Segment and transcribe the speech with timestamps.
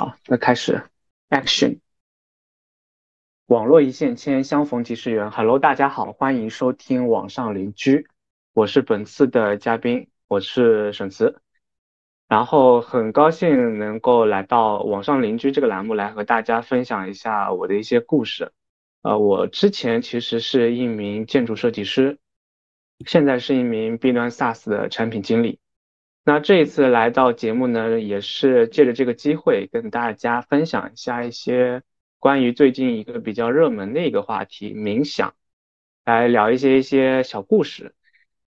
[0.00, 0.82] 好，那开始
[1.28, 1.80] ，Action。
[3.48, 5.30] 网络一线牵，相逢即是缘。
[5.30, 8.08] Hello，大家好，欢迎收听网上邻居，
[8.54, 11.42] 我是本次的嘉宾，我是沈慈。
[12.28, 18.52] 然后很高兴能够来到网上邻居这个栏目来和大家分享一下我的一些故事。
[19.02, 22.18] 呃，我之前其实是一名建筑设计师，
[23.04, 25.59] 现在是一名 B 端 SaaS 的产品经理。
[26.32, 31.82] 那这一次来到节目呢，也是借着这个机会跟大家分享一下一些
[32.20, 35.34] 关于最近一个比较热门的一个话题——冥想，
[36.04, 37.96] 来聊一些一些小故事。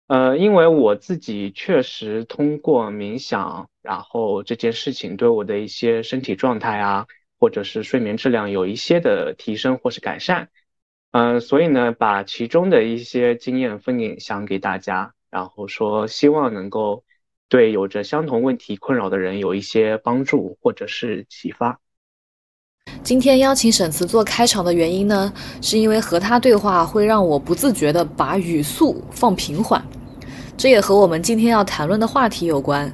[0.05, 7.07] 呃，因为我自己确实通过冥想，然后这件事情对我的一些身体状态啊，
[7.39, 10.49] 或者是睡眠质量有一些的提升或是改善。
[11.09, 17.03] 嗯，所以呢，把其中的一些经验分享给大家，然后说希望能够。
[17.51, 21.77] 对有着相同问题困扰的人有一些帮助或者是启发。
[23.03, 29.85] 今天邀请沈慈做开场的原因呢，是因为和他对话会让我不自觉地把语速放平缓，
[30.55, 32.89] 这也和我们今天要谈论的话题有关。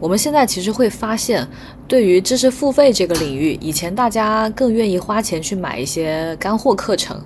[0.00, 1.46] 我们现在其实会发现，
[1.86, 7.24] 对于知识付费这个领域，以前大家更愿意花钱去买一些干货课程，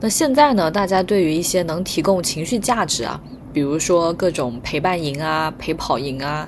[0.00, 3.22] 那现在呢，大家对于一些能提供情绪价值啊。
[3.56, 6.46] 比如说各种陪伴营啊、陪跑营啊，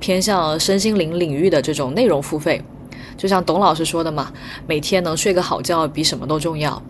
[0.00, 2.62] 偏向身心灵领域的这种内容付费，
[3.14, 4.32] 就像董老师说的嘛，
[4.66, 6.82] 每天能睡个好觉比什么都重要。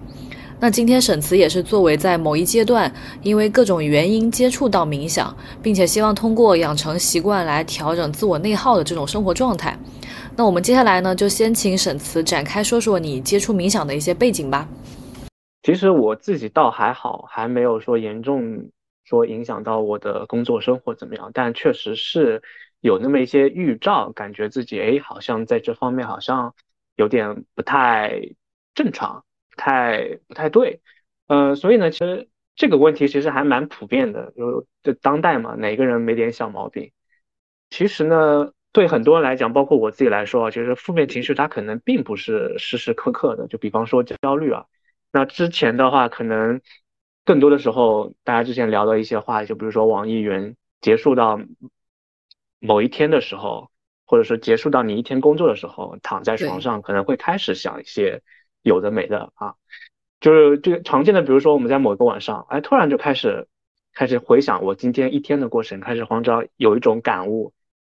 [0.61, 9.77] 那今天沈慈也是作为在某一阶段因为各种原因接触到冥想，并且希望通过养成习惯来调整自我内耗的这种生活状态。
[10.37, 14.69] 那我们接下来呢，就先请沈慈展开说说你接触冥想的一些背景吧。
[15.65, 18.65] 其实我自己倒还好，还没有说严重。
[19.07, 21.31] 说影响到我的工作生活怎么样？
[21.33, 22.43] 但确实是
[22.81, 26.55] 有那么一些预兆，感觉自己哎，好像在这方面好像
[26.97, 28.21] 有点不太
[28.75, 30.81] 正常，不太不太对。
[31.29, 36.91] 呃，所以呢，其实这个问题其实还蛮普遍的，就就当代嘛，哪个人没点小毛病？
[37.71, 43.47] 其实呢，对很多人来讲，包括我自己来说啊，其实负面情绪它可能并不是时时刻刻的。
[43.47, 44.67] 就比方说焦虑啊，
[45.13, 46.61] 那之前的话可能。
[47.27, 51.41] 更多的时候，大家之前聊的一些话，就比如说网易云结束到
[52.61, 53.69] 某一天的时候，
[54.07, 58.23] 或者说结束到你一天工作的时候，躺在床上可能会开始想一些
[58.63, 59.55] 有的没的啊，
[60.21, 63.49] 就是这个常见的，比如说我们在某一个晚上，哎，突然就开始
[63.93, 67.53] 开始回想我今天一天的过程，开始慌张，有一种感悟，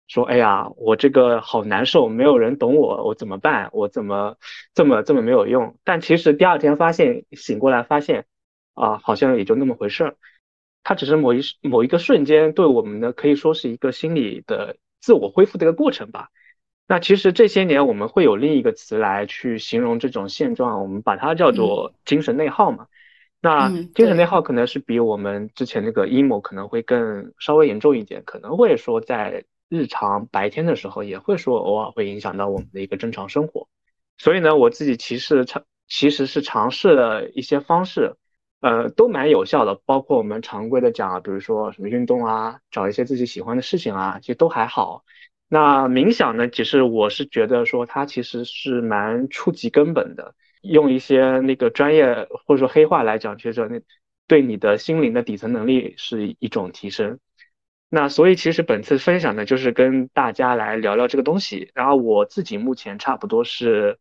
[0.07, 3.69] 说哎呀，我这个好难受，没有人懂我，我怎么办？
[3.75, 4.39] 我怎么
[4.73, 5.77] 这么这么没有用？
[5.85, 8.25] 但其实第二天发现醒过来发现。
[8.79, 10.17] 啊，好像也就那么回事儿，
[10.85, 16.29] 它只是某一某一个瞬间，对我们呢可以说是一个心理的自我恢复的一个过程吧。
[16.87, 22.87] 那其实这些年我们会有另一个词来去形容这种现状，我们把它叫做精神内耗嘛。
[23.41, 33.69] 那精神内耗可能是比我们之前那个 emo 可能会更稍微严重一点，可能会说在日常白天的时候也会说偶尔会影响到我们的一个正常生活。
[34.17, 38.17] 所以呢，我自己其实尝其实是尝试了一些方式。
[38.61, 45.05] 呃，都蛮有效的，包括我们常规的讲啊，比如说什么运动啊，找一些自己喜欢的事情啊，其实都还好。
[45.49, 53.81] 那冥想呢，其实我是觉得说它其实是蛮触及根本的，用一些那个专业或者说黑话来讲，其实那
[54.27, 57.21] 对你的心灵的底层能力是一种提升。
[57.89, 61.71] 那所以其实本次分享呢，就是跟大家来聊聊这个东西。
[61.75, 64.01] 然后我自己目前差不多是。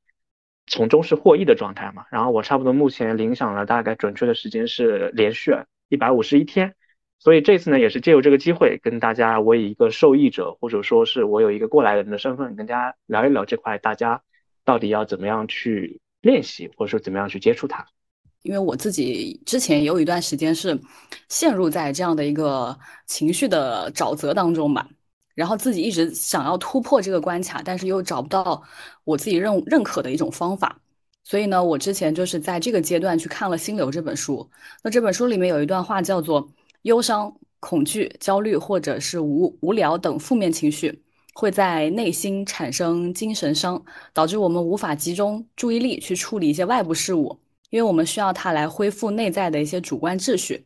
[0.67, 5.55] 从中是获益的状态嘛，然后我差不多目前领赏了大概准确的时间是连续
[5.87, 6.75] 一百五十一天，
[7.19, 14.21] 所以这次呢也是借由这个机会跟大家，我以一个受益者或者说是我有一个过来人的身份，跟大家聊一聊这块，大家
[14.65, 17.85] 到底要怎么样去练习，或者说怎么样去接触它。
[18.43, 20.79] 因为我自己之前也有一段时间是
[21.27, 24.87] 陷入在这样的一个情绪的沼泽当中吧。
[25.37, 28.59] 然后自己一直想要突破这个关卡，但是又找不到
[29.03, 30.81] 我自己认认可的一种方法，
[31.23, 34.49] 所以呢，我之前就是在这个阶段去看了《心流》这本书。
[34.81, 36.49] 那这本书里面有一段话叫做
[36.83, 41.03] ：“忧伤、恐惧、焦虑或者是无无聊等负面情绪，
[41.35, 43.79] 会在内心产生精神伤，
[44.13, 47.37] 导致我们无法集中注意力去处理一些外部事物，
[47.69, 50.65] 因为我们需要它来恢复内在的一些主观秩序。”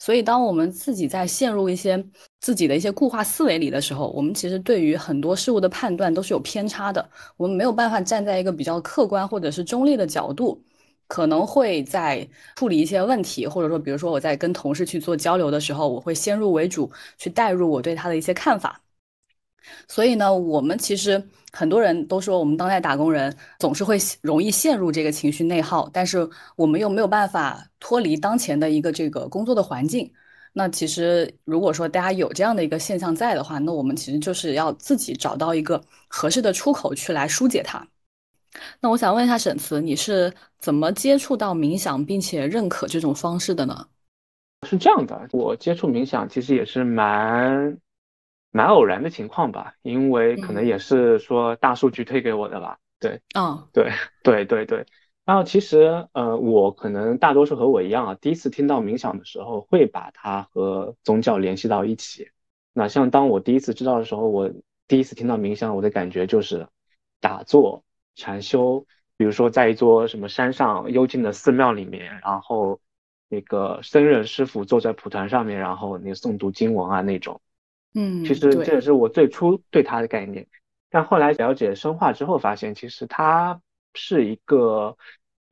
[0.00, 2.02] 所以，当我们自己在陷入一些
[2.40, 7.06] 自己的一些固化思维里的时候，我们其实对于很多事物的判断都是有偏差的。
[7.36, 10.58] 我们没有办法站在一个比较客观或者是中立的角度，
[11.06, 12.26] 可能会在
[12.56, 18.80] 处理一些问题，或者说，比如说我在跟同事去做交流的时候，我会先入为主去带入我对他的一些看法。
[19.88, 21.22] 所以呢，我们其实
[21.52, 30.10] 很多人都说，我们当代打工人总是会容易陷入这个情绪内耗，但是我们又没有办法脱离当前的一个这个工作的环境。
[30.52, 37.86] 那其实如果说大家有这样的一个现象在的话，那我们其实就是要自己找到一个合适的出口去来疏解它。
[38.80, 43.86] 那我想问一下沈慈，你是怎么接触到冥想，并且认可这种方式的呢？
[44.66, 47.78] 是这样的，我接触冥想其实也是蛮
[48.50, 52.78] 蛮偶然的情况吧，因为可能也是说大数据推给我的吧。
[52.98, 53.92] 对，嗯，对，
[54.22, 54.86] 对，对，对。
[55.24, 62.30] 然后其实，呃，我可能大多数和我一样啊，第一次听到冥想的时候，会把它和宗教联系到一起。
[62.72, 64.50] 那像当我第一次知道的时候，我
[64.88, 66.66] 第一次听到冥想，我的感觉就是
[67.20, 68.86] 打坐、禅修，
[69.16, 72.80] 比如说在一座什么山上幽静的寺庙里面，然后。
[73.32, 77.40] 那个僧人师傅坐在蒲团上面，然后那个诵读经文啊那种，
[77.94, 80.46] 嗯，其实这也是我最初对它的概念。
[80.90, 83.60] 但后来了解生化之后，发现其实它
[83.94, 84.96] 是一个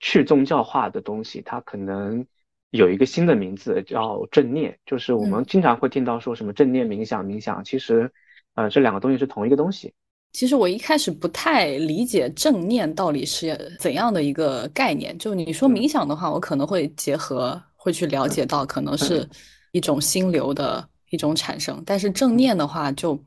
[0.01, 2.25] 去宗教化的东西，它可能
[2.71, 8.11] 有一个新的名字叫正念，就是我们经常会听到说什么正念冥想，冥想其实，
[8.55, 9.93] 呃，这两个东西是同一个东西。
[10.33, 17.61] 其实我一开始不太理解正念到底是怎样的一个概念，就你说冥想的话，我可能会结合。
[17.81, 19.27] 会去了解到，可能是
[19.71, 23.19] 一种心流的一种产生，但是正念的话，就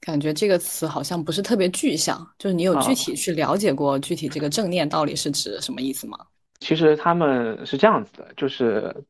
[0.00, 2.26] 感觉这个词好像不是特别具象。
[2.38, 6.18] 就是你有具体去了解过具体这个正念到底是指什么意思吗？
[6.60, 9.04] 其实他们是这样子的，就是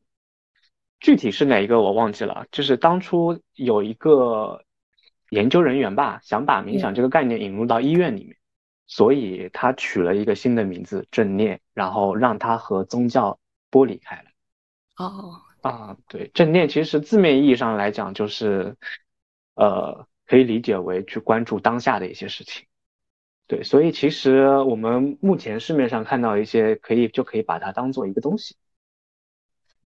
[0.99, 2.45] 具体是哪一个我忘记了。
[2.51, 4.63] 就是当初有一个
[5.31, 8.35] 研究人员吧，想把冥想这个概念引入到医院里面，
[8.85, 13.39] 所以他取了一个新的名字“正念”，然后让它和宗教
[13.71, 14.23] 剥离开了。
[14.97, 18.77] 哦啊，对，正念其实字面意义上来讲，就是，
[19.55, 22.65] 呃，可以理解为去关注当下的一些事情。
[23.45, 28.55] 对，所以其实我们目前市面上看到一些，可以就可以把它当做一个东西。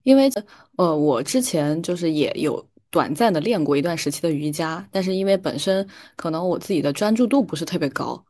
[0.02, 0.28] 因为
[0.76, 8.22] 呃，我之前就是也有短暂的练过一段时期的瑜伽，但是因为本身可能我自己的专注度不是特别高，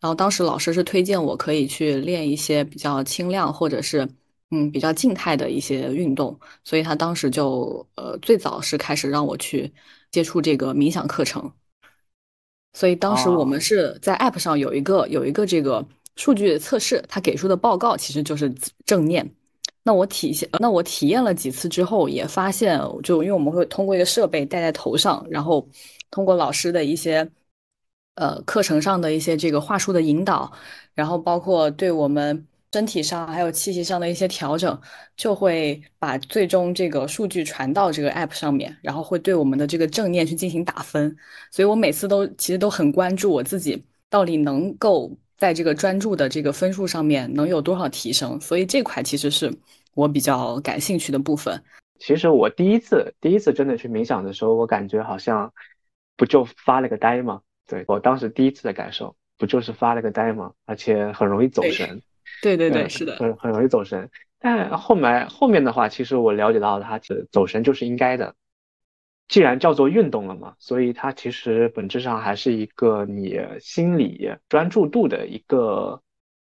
[0.00, 4.08] 然后当时老师是推荐我可以去练一些比较轻量或者是。
[4.52, 9.72] 嗯，比较静态的一些运动，所以他当时就呃最早是开始让我去
[10.10, 11.52] 接触这个冥想课程。
[12.72, 15.86] 所以当时我们是在 App 上有一个有一个这个
[16.16, 18.52] 数据测试，他给出的报告其实就是
[18.84, 19.28] 正念。
[19.84, 25.68] 那我体现，那我体验了几次之后，也发现就因为我们会通过一个设备戴在头上，然后
[26.10, 27.30] 通过老师的一些
[28.16, 30.52] 呃课程上的一些这个话术的引导，
[30.92, 32.48] 然后包括对我们。
[32.72, 34.80] 身体上还有气息上的一些调整，
[35.16, 41.16] 就会把最终这个数据传到这个 app 上面，然后会对我们的这个正念去进行打分。
[41.50, 48.40] 所以我每次都其实都很关注我自己到底能够在这个专注的这个分数上面能有多少提升。
[48.40, 49.52] 所以这块其实是
[49.94, 51.60] 我比较感兴趣的部分。
[51.98, 55.52] 其实我第一次第一次真的去冥想的时候，我感觉好像
[56.16, 57.40] 不就发了个呆吗？
[57.66, 60.52] 对我当时第一次的感受，不就是发了个呆吗？
[60.66, 62.00] 而且很容易走神。
[62.42, 64.10] 对对对，是的，很很容易走神。
[64.38, 67.00] 但后面后面的话，其实我了解到，它
[67.30, 68.34] 走神就是应该的。
[69.28, 76.02] 既然叫做运动了嘛，所以它其实本质上还是一个你心理专注度的一个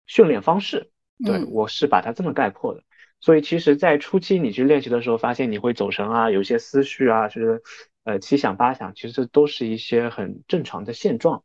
[0.06, 0.92] 训练方式。
[1.24, 2.82] 对我是把它这么概括的。
[3.20, 7.62] 所以其实，在初期你去练习的时候，发现你会走神啊，有些思绪啊，就是
[8.04, 11.44] 呃七想八想，其实这都是一些很正常的现状。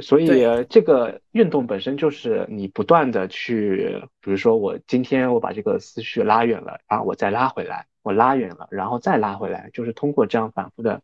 [0.00, 0.28] 所以
[0.68, 11.02] 这个运动本身就是你不断的去，比如说我今天我把这个思绪拉远了，然后我再拉回来，我拉远了，然后再拉回来，就是通过这样反复的，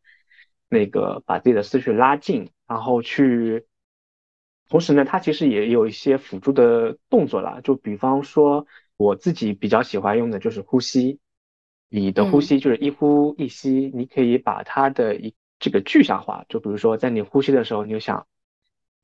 [0.68, 3.66] 那个把自己的思绪拉近，然后去，
[4.68, 11.18] 同时呢，它其实也有一些辅助的动作啦，就比方说我自己比较喜欢用的就是呼吸，
[11.88, 18.28] 你的呼吸就是一呼一吸，你可以把它的一这个具象化，就比如说在你呼吸的时候，你就想。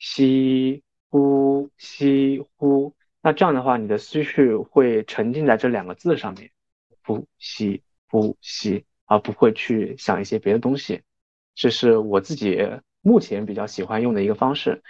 [0.02, 2.92] 吸呼吸呼，
[3.22, 6.50] 那这样的话，你的思绪会沉浸在这两个字上面，
[7.04, 11.02] 呼吸呼吸，而不会去想一些别的东西。
[11.54, 12.58] 这是我自己
[13.00, 14.82] 目前比较喜欢用的一个方式。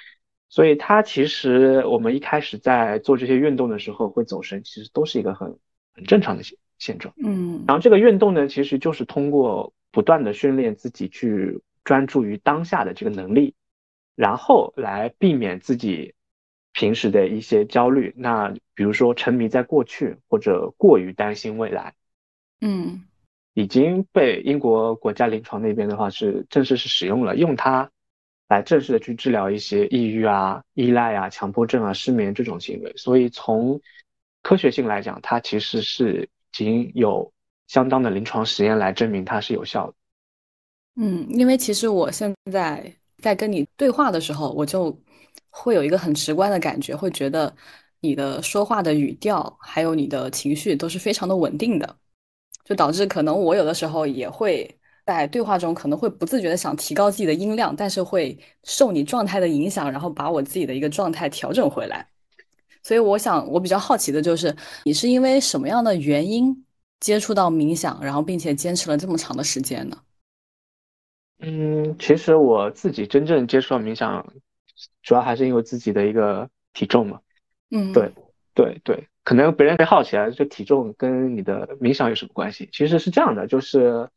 [0.49, 5.59] 所以它其实我们一开始在做这些运动的时候会走神，其实都是一个很
[5.95, 7.13] 很正常的现现状。
[7.23, 13.55] 嗯，然后这个运动呢，其实就是通过不断的训练自己去专注于当下的这个能力。
[14.23, 16.15] 然后来避免自己
[16.73, 21.93] 平时的一些焦虑，那比如说沉迷在过去或者过于担心未来，
[22.61, 23.03] 嗯，
[23.55, 27.91] 已经被英国国家临床那边的话是正式是使用了，用它
[28.49, 32.93] 来正式的去治疗一些抑郁啊、依赖啊、强迫症啊、失眠这种行为。
[32.97, 33.81] 所以从
[34.41, 37.33] 科学性来讲，它其实是已经有
[37.67, 39.95] 相当的临床实验来证明它是有效的。
[40.95, 44.95] 嗯，因为其实我现在在跟你对话的时候，我就
[45.49, 47.55] 会有一个很直观的感觉，会觉得
[48.01, 51.97] 你的说话的语调还有你的情绪都是非常的稳定的，
[52.65, 54.79] 就导致可能我有的时候也会。
[55.05, 62.07] 在对话中可能会不自觉的想提高自己的音量，但是会受你状态的影响，然后把我自己的一个状态调整回来。
[62.85, 66.65] 所以我想，我比较好奇的就是，你是因为什么样的原因
[67.01, 69.99] 接触到冥想，然后并且坚持了这么长的时间呢？
[71.43, 74.33] 嗯，其实我自己真正接触到冥想，
[75.03, 77.21] 主要还是因为自己的一个体重嘛。
[77.71, 78.13] 嗯，对，
[78.55, 82.69] 对，对，可能别人会好奇啊，这体重跟你的冥想有什么关系？
[82.73, 84.09] 其实是这样的，就是。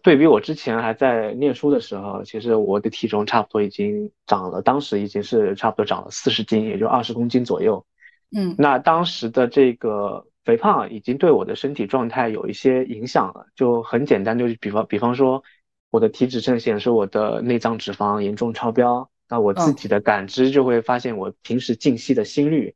[0.00, 7.84] 对比我之前还在念书的时候，其实我的体重差不多已经长了，当时已经是差不多长了四十斤，也就二十公斤左右。
[8.30, 15.42] 嗯，那当时的这个肥胖已经对我的身体状态有一些影响了，就很简单，就是比方比方说，
[15.90, 22.74] 我的体脂秤显示我的内脏脂肪严重超标，那我自己的感知就会发现我平时静息的心率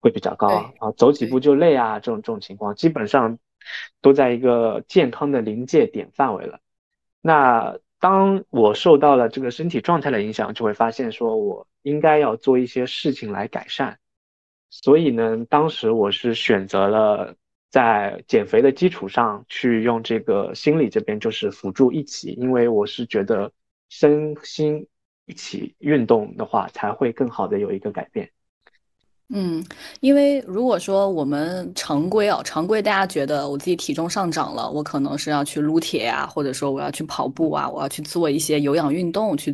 [0.00, 0.48] 会比较高
[0.78, 3.38] 啊，走几步就累啊，这种这种情况基本上。
[4.00, 6.60] 都在一个健康的临界点范围了。
[7.20, 13.98] 那当我受到了这个身体状态的影响，就会发现说我应该要做一些事情来改善。
[14.70, 17.34] 所以呢，当时我是选择了
[17.70, 23.52] 在减肥的基础上去用这个心理这边就是辅助一起，因为我是觉得
[23.88, 24.86] 身心
[25.26, 28.32] 一起运动的话，才会更好的有一个改变。
[29.28, 29.64] 嗯，
[29.98, 39.52] 因为如果说我们常规啊，常规大家觉得我自己体重上涨了，我可能是要去撸铁呀，或者说我要去跑步啊，我要去做一些有氧运动，去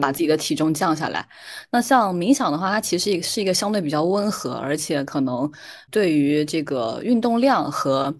[0.00, 1.28] 把自己的体重降下来。
[1.68, 5.50] 那像冥想的话，它其实是一个相对比较温和，而且可能
[5.90, 8.14] 对于这个运动量和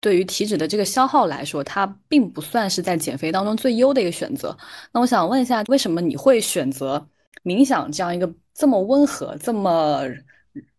[0.00, 4.54] 对于体脂的这个消耗来说，它并不算是在减肥当中最优的一个选择。
[4.92, 7.02] 那我想问一下，为什么你会选择
[7.42, 10.02] 冥想这样一个这么温和、这么？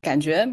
[0.02, 0.48] 感觉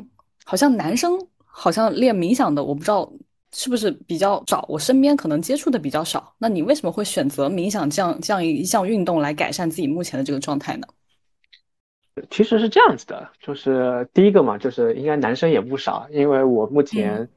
[0.45, 3.11] 好像男生好像练冥想的，我不知道
[3.53, 6.35] 是不是比较少，我身边可能接触的比较少。
[6.39, 10.87] 那你为什么会选择冥想这样这样一项运动来改善自己目前的这个状态呢？
[12.29, 17.29] 其实是这样子的，就是第一个嘛，就是应该男生也不少，因为我目前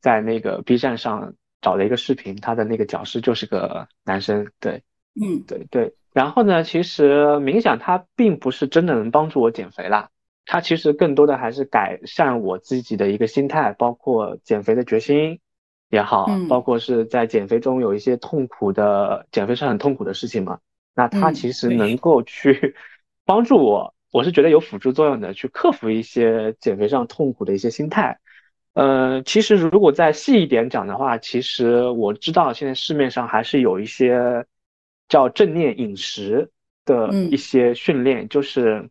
[0.00, 4.82] 在那个 B 站上找了一个视频，他的那个讲师就是个男生，对，
[5.20, 5.94] 嗯，对对。
[6.12, 10.08] 然后呢，其实冥想它并不是真的能帮助我减肥啦。
[10.50, 15.40] 它其实更多的还是改善我自己的一个心态，包括减肥的决心
[15.90, 20.58] 也好，包括是在减肥中有一些痛苦的，减肥是很痛苦的事情嘛。
[20.94, 22.74] 那它其实能够去
[23.26, 28.18] 帮助我，我是觉得有辅助作用的，去克服一些减肥上痛苦的一些心态。
[28.72, 34.46] 呃，其实如果再细一点讲的话，其实我知道现在市面上还是有一些
[35.10, 36.50] 叫正念饮食
[36.86, 38.88] 的一些训练，就是。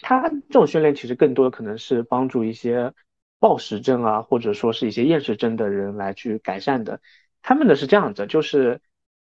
[0.00, 2.92] 它这种训练其实更多的可能是帮助一些
[3.38, 7.00] 暴食症啊，或者说是一些厌食症的人来去改善的。
[7.42, 8.80] 他们的是这样子，就是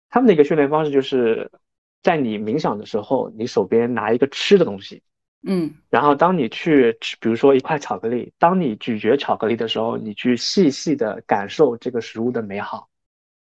[0.09, 1.51] 他们的一个训练方式，就是
[2.03, 5.03] 在你冥想的时候，你手边拿一个吃的东西，
[5.47, 12.89] 嗯，然后当你去吃，比如说一块巧克力，当你咀嚼巧克力的时候，你去细细的感受这个食物的美好，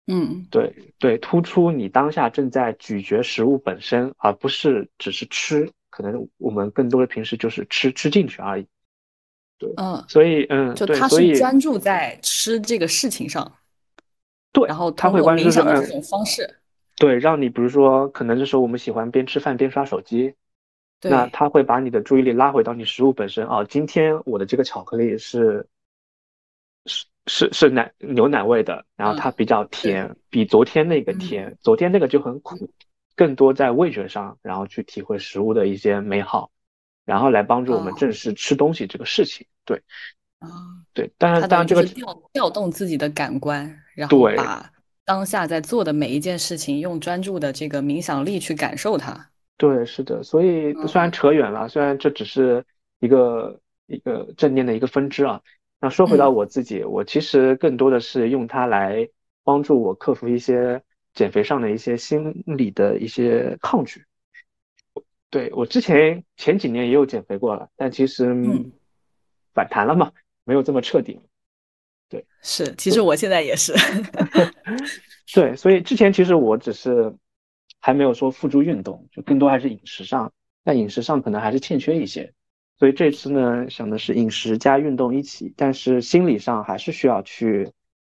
[0.05, 5.71] 嗯，对对，突出你当下正在咀嚼食物本身，而不是只是吃。
[5.91, 8.65] 可能我们更多的平时就是吃吃进去而已，
[9.59, 13.51] 对，嗯，所以嗯，就他是专注在吃这个事情上，
[14.51, 16.57] 对，然后他会关注这种方式，
[16.97, 20.33] 对，让你比如说，可能这时候我们喜欢边吃饭边刷手机，
[21.01, 23.65] 那他会把你的注意力拉回到你食物本身哦。
[23.69, 25.67] 今天我的这个巧克力是
[26.85, 32.69] 是是是奶牛奶味的，然后它比较甜，比昨天那个甜，昨天那个就很苦。
[33.15, 36.49] 更多在味觉上，然后去体会食物的一些美好，
[37.05, 39.45] 然后来帮助我们正视吃东西这个事情。
[39.65, 39.81] 对，
[40.39, 40.47] 啊，
[40.93, 44.71] 对，当然，当然这个调调动自己的感官，然后把
[45.05, 49.29] 当下在做的每一件事情用专注的这个冥想力去感受它。
[49.57, 50.23] 对，是的。
[50.23, 52.65] 所以虽然扯远了，虽然这只是
[52.99, 55.41] 一个一个正念的一个分支啊，
[55.79, 59.07] 那说回到我自己，我其实更多的是用它来
[59.43, 60.81] 帮助我克服一些。
[61.13, 64.05] 减肥上的一些心理的一些抗拒，
[65.29, 68.33] 对我之前前几年也有减肥过了，但其实
[69.53, 70.11] 反弹了嘛，
[70.43, 71.19] 没有这么彻底。
[72.09, 73.73] 对，是，其实我现在也是。
[75.33, 77.15] 对，所以之前其实我只是
[77.79, 80.31] 还没有说付诸运动，就更多还是饮食上，
[80.63, 82.33] 但饮食上可能还是欠缺一些。
[82.77, 87.71] 所以这次呢，想的是饮食加运动一起，但是心理上还是需要去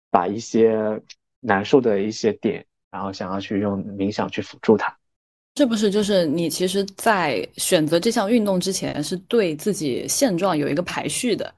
[0.09, 1.01] 把一些
[1.39, 4.95] 难受的一些点，然后想要去用冥想去辅助它。
[5.57, 11.53] 是不是就是你其实，在选择这项运动之前，是对自己现状有一个排序的？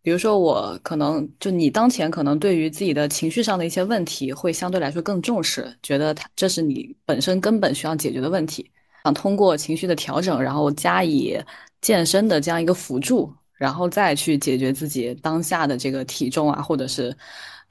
[0.00, 8.70] 比如说，我可能就你当前可能对于自己的情绪上的一些问题，会相对来说更重视，觉得它这是你本身根本需要解决的问题，
[9.04, 11.38] 想通过情绪的调整，然后加以
[11.80, 17.16] 健身的这样一个辅助，然后再去解决自己当下的这个体重啊，或者是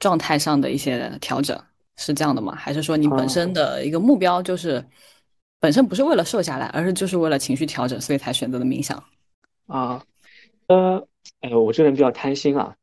[0.00, 1.56] 状态上的一些调整，
[1.96, 2.54] 是这样的吗？
[2.54, 4.84] 还是说你本身的一个目标就是？
[5.60, 9.02] 本身不是为了瘦下来，而是就是为了情绪调整，所以才选择的冥想。
[9.66, 10.04] 啊，
[10.66, 11.08] 呃，
[11.40, 12.76] 哎，我这人比较贪心啊。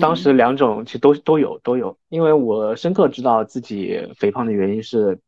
[0.00, 5.18] 当时两种其实都都有都有，因为我深刻知道自己肥胖的原因是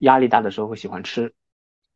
[0.00, 1.32] 压力大的时候会喜欢吃。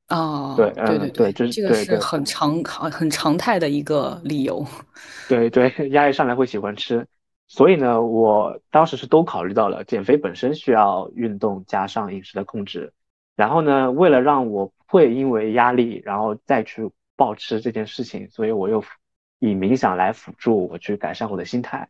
[0.09, 4.67] 哦，对，对对对，这这个是很常很很常态的一个理由。
[5.29, 7.07] 对对，压力上来会喜欢吃，
[7.49, 12.93] 所以呢，我当时是都考虑到了，减肥本身需要运动加上饮食的控制。
[13.35, 18.85] 然后呢，为了让我不会因为压力，然后再去暴吃这件事情，所以我又
[19.39, 21.89] 以冥想来辅助我去改善我的心态，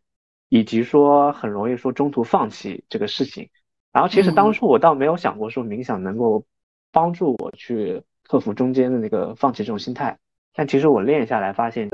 [0.48, 3.50] 以及说很容易说中途放弃这个事情。
[3.92, 6.44] 然后其实当初我倒没有想过说冥想能够
[6.92, 10.18] 帮助我去克服中间的那个放弃这种心态，
[10.54, 11.90] 但其实我练下来发现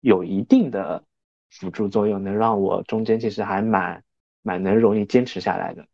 [0.00, 1.04] 有一定的
[1.58, 4.02] 辅助作用，能让我中间其实还蛮
[4.42, 5.84] 蛮能容易坚持下来的。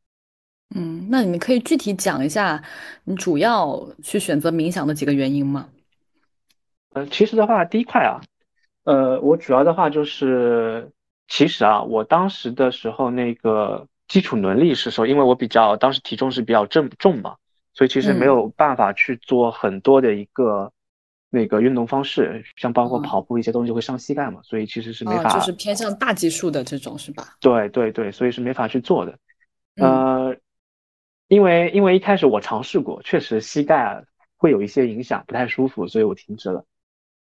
[0.74, 2.62] 嗯，那你们可以具体讲一下
[3.04, 5.68] 你主要去选择冥想的几个原因吗？
[6.92, 8.20] 呃，其实的话，第一块啊，
[8.84, 10.90] 呃，我主要的话就是，
[11.28, 17.36] 其实啊，我当时的时候那个基础能力是说，因为我比较当时体重是比较重重嘛，
[17.74, 20.72] 所以其实没有办法去做很多的一个
[21.30, 27.36] 那个运动方式，像包括跑步一些东西会伤膝盖嘛，所以其实是没法，就是偏向大基数的这种是吧？
[27.40, 29.18] 对对对，所以是没法去做的，
[29.76, 30.36] 呃。
[31.32, 34.02] 因为因为一开始我尝试过，确实膝盖
[34.36, 36.64] 会有一些影响，不太舒服，所以我停止了。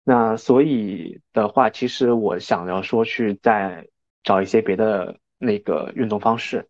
[0.02, 3.86] 那所以的话，其实我想要说去再
[4.24, 6.66] 找一些别的那个运动方式。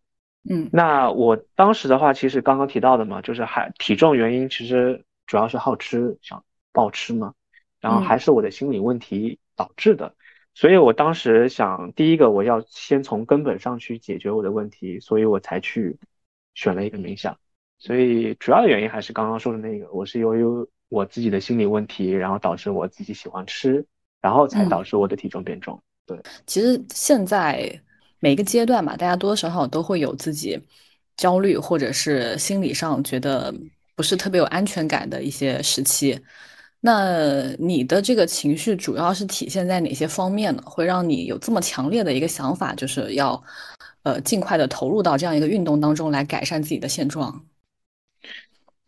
[0.49, 6.43] 嗯，那我当时的话，其实刚刚提到的嘛，就是还体重原因，其实主要是好吃，想
[6.79, 7.33] 暴吃嘛，
[7.81, 10.15] 然后还是我的心理问题导致的。
[10.53, 15.97] 所以我当时想，第一个我要先从根本上去解决我的问题，所以我才去。
[16.55, 17.37] 选了一个冥想，
[17.77, 20.43] 所以主要的原因还是刚刚说的那个，我是由于
[20.89, 23.85] 我自己的心理问题，然后导致我自己喜欢吃，
[24.19, 25.81] 然后才导致我的体重变重。
[26.05, 27.71] 对，其实现在
[28.19, 30.59] 每个阶段嘛，大家多多少少都会有自己
[31.15, 33.53] 焦虑或者是心理上觉得
[33.95, 36.19] 不是特别有安全感的一些时期。
[36.79, 40.63] 那你的这个情绪主要是体现在哪些方面呢？
[40.65, 43.43] 会让你有这么强烈的一个想法，就是要。
[44.03, 47.45] 呃，尽快的投入到这样一个运动当中来改善自己的现状。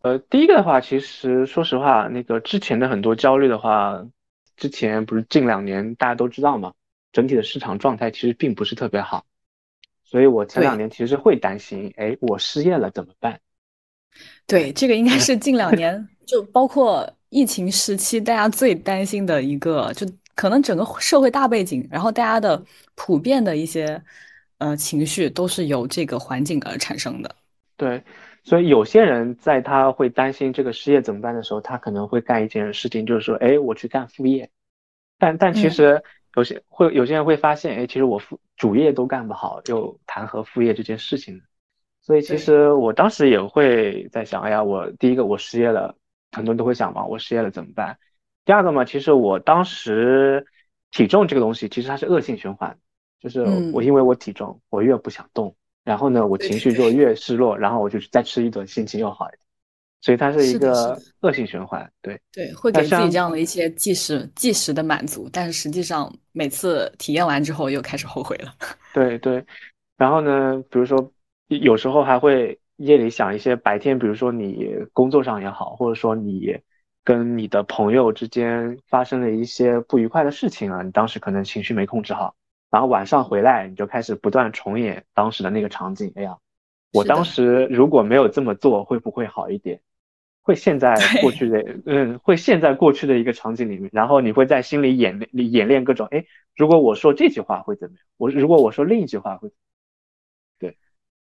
[0.03, 4.01] 呃，第一个的话，其实说实话，那个之前的很多焦虑的话，
[4.55, 6.71] 之前不是近两年大家都知道嘛，
[7.11, 9.25] 整体的市场状态其实并不是特别好，
[10.05, 13.37] 所以我前两年其实会担心，哎，我失业了怎么办？
[14.47, 22.63] 对，这个应该是近两年，就包括疫情时期，大家最担心的一个，就可能整个社会大背景，然后大家的
[22.93, 23.99] 普遍的一些。
[24.63, 27.35] 呃，情绪都是由这个环境而产生的。
[27.77, 27.99] 对，
[28.43, 34.47] 所以有些人在他会担心这个失业怎么办的时候，他可能会干一件事情，就是说，哎，我去干副业。
[35.17, 35.99] 但但其实
[36.35, 41.41] 有些会有些人会发现，哎，其实我副主业都干不好，又谈何副业这件事情？
[42.03, 45.95] 所以其实我当时也会在想，哎呀，我第一个我失业了，
[46.31, 47.97] 很多人都会想嘛，我失业了怎么办？
[48.45, 50.45] 第二个嘛，其实我当时
[50.91, 52.77] 体重这个东西，其实它是恶性循环。
[53.19, 59.39] 就是我因为我体重，我越不想动，然后呢，我情绪就越失落，然后我就再吃一顿，心情又好一点，
[60.01, 61.87] 所以它是一个恶性循环。
[62.01, 68.51] 对对，会给自己这样的一些即时即时的满足，但是实际上每次体验完之后又开始后悔了。
[68.91, 69.45] 对对，
[69.97, 71.13] 然后呢，比如说
[71.45, 76.57] 有时候还会夜里想一些白天，比如说你工作上也好，或者说你
[77.03, 82.35] 跟你的朋友之间发生了一些不愉快的事情啊，你当时可能情绪没控制好。
[82.69, 86.11] 然后晚上回来，你就开始不断重演当时的那个场景。
[86.15, 86.37] 哎呀，
[86.93, 89.81] 我当时如果没有这么做，会不会好一点？
[90.43, 93.91] 会陷在过去的，嗯，会陷在过去的一个场景里面。
[93.93, 98.03] 然后你会在心里演练演练各种，哎，如果我说这句话会怎么样？
[98.17, 99.53] 我如果我说另一句话会，对，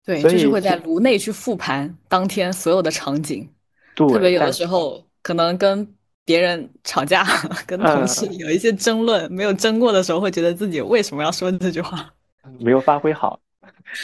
[0.05, 3.49] 对，就是会在颅内去复盘当天所有的场景。
[3.95, 5.87] 对，特别有的时候可能跟
[6.25, 7.25] 别人吵架，
[7.67, 12.13] 跟同事嗯有一些争论，没有争过的时候，会觉得自己为什么要说这句话？
[12.59, 13.41] 没有发挥好。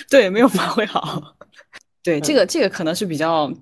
[0.09, 1.35] 对，没有发挥好。
[2.03, 3.53] 对，这嗯个这个可能是比较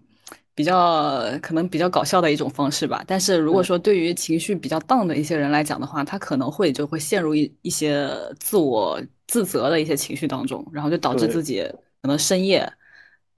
[0.55, 3.03] 比较可能比较搞笑的一种方式吧。
[3.07, 11.65] 但是如果嗯说对于情绪比较 down 的一些人来讲的话，他可能会就会陷入一一些自我自责的一些情绪当中，然后就导致自己
[12.03, 12.71] 可能深夜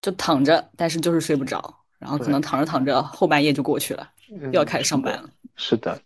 [0.02, 5.28] 就躺着，但是就是睡不着，然后可能躺着躺着后半夜就过去了，又要嗯，开始，上班了。
[5.56, 6.00] 是的。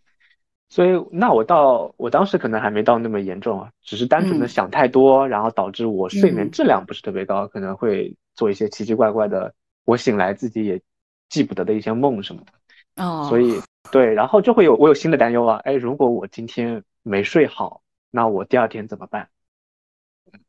[0.71, 10.83] 所以，那我到我当时可能还没到那么严重啊，只是单纯的嗯想太多，然后导致我睡眠嗯质量不是特别高，可能会做一些奇奇怪怪的，我醒来自己也
[11.29, 13.05] 记不得的一些梦什么的。
[13.05, 13.61] 哦，所以，
[13.93, 19.29] 对，然后就会有我有新的担忧啊，哎，如果我今天没睡好，那我第二天怎么办？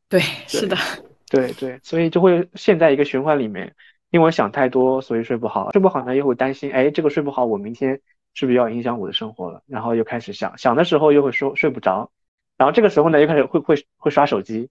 [0.09, 0.75] 对，是的，
[1.35, 3.75] 对对，所以就会陷在一个循环里面，
[4.09, 7.99] 因为我想太多，所以睡不好，睡不好呢又会担心，哎，这个睡不好，我明天
[8.33, 9.61] 是不是要影响我的生活了？
[9.67, 12.09] 然后又开始想，想的时候又会说睡不着，
[12.57, 14.69] 然后这个时候呢又开始会会会刷手机，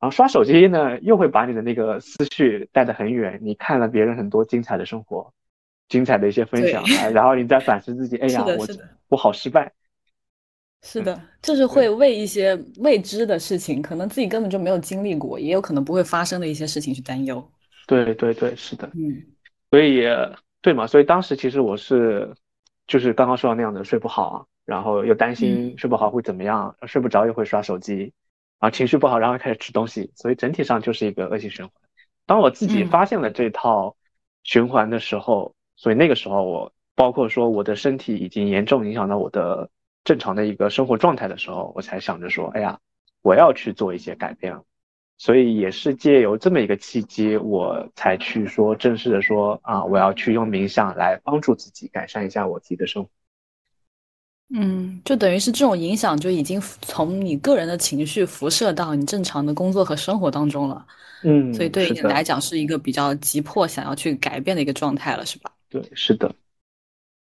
[0.00, 5.32] 然后刷手机呢又会把你的那个思绪带得很远，你看了别人很多精彩的生活，
[5.88, 8.66] 精彩的一些分享然后你再反思自己， 哎呀，我
[9.08, 9.72] 我好失败。
[10.82, 17.46] 是的，就是会为一些未知的事情，可能自己根本就没有经历过，也有可能不会发生的一些事情去担忧。
[17.86, 18.90] 对对对，是的。
[18.94, 19.22] 嗯
[19.70, 20.02] 所以
[20.62, 22.34] 对嘛，所以当时其实我是
[22.86, 28.12] 就是刚刚说到那样的睡不好啊，然后又担心嗯睡不好会怎么样，睡不着又会刷手机，
[28.58, 31.72] 然后情绪不好，然后又开始吃东西，所以整体上就是一个恶性循环。
[32.26, 33.94] 当我自己嗯发现了这套
[34.42, 39.70] 循环的时候，所以那个时候我包括说我的身体已经严重影响到我的
[40.04, 42.78] 正常的一个生活状态的时候，我才想着说，哎呀，
[43.22, 44.64] 我要去做一些改变了。
[45.18, 53.10] 所以也是借由这么一个契机，我才去说正式的说啊，我要去用冥想来帮助自己改善一下我自己的生活。
[54.52, 60.86] 嗯，就等于是这种影响就已经从你个人的情绪辐射到你正常的工作和生活当中了，
[61.22, 65.52] 嗯，所以对你来讲是一个比较急迫想要去改变的一个状态了，是吧？
[65.68, 66.34] 对，是的，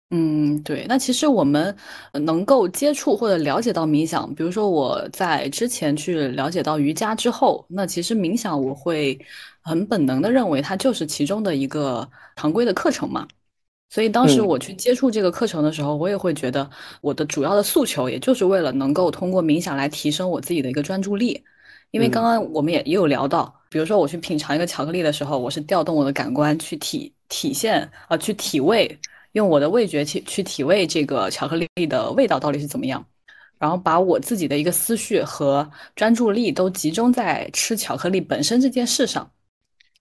[0.09, 0.85] 嗯，对。
[0.87, 1.75] 那其实我们
[2.13, 9.19] 呃能够接触或者了解到冥想，比如说我在之前去了解到瑜伽之后，那其实冥想我会
[9.61, 13.27] 很本能的认为它就是其中的一个常规的课程嘛。
[13.89, 16.69] 所以当时嗯我去接触这个课程的时候，我也会觉得
[17.01, 21.43] 我的主要的诉求，也就是为了能够通过冥想来提升我自己的一个专注力。
[21.91, 28.99] 因为刚嗯刚我们也也有聊到，比如说我去品尝一个巧克力的时候，我是调动我的感官去体体现啊、呃去体味，
[29.38, 33.06] 用我的味觉去去体味这个巧克力的味道到底是怎么样，
[33.60, 39.32] 然后把我自己的一个思绪和专注力都集中在吃巧克力本身这件事上。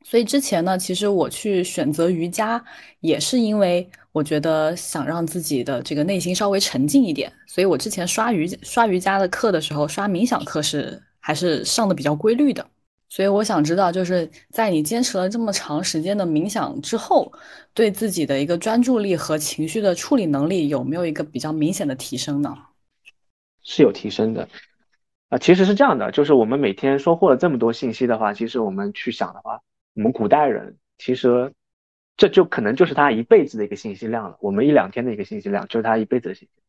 [0.02, 2.64] 所以之前呢，其实我去选择瑜伽，
[3.00, 7.30] 也是因为我觉得想让自己的这个内心稍微沉静一点。
[7.46, 12.64] 所以我之前刷瑜刷瑜伽的课的时候，刷冥想课是还是上的比较规律的。
[13.08, 17.32] 所以我想知道，就是在你坚持了这么长时间的冥想之后，
[17.72, 22.56] 对自己的一个专注力和情绪的处理能力有没有一个比较明显的提升呢？
[23.62, 24.48] 是有提升的。
[25.28, 29.60] 啊，其实是这样的，就是我们每天收获了这么多信息的话，其实我们去想的话，
[29.94, 31.52] 我们古代人其实
[32.16, 34.36] 这就可能就是他一辈子的一个信息量了。
[34.40, 36.62] 我们一两天的一个信息量，就是他一辈子的信息。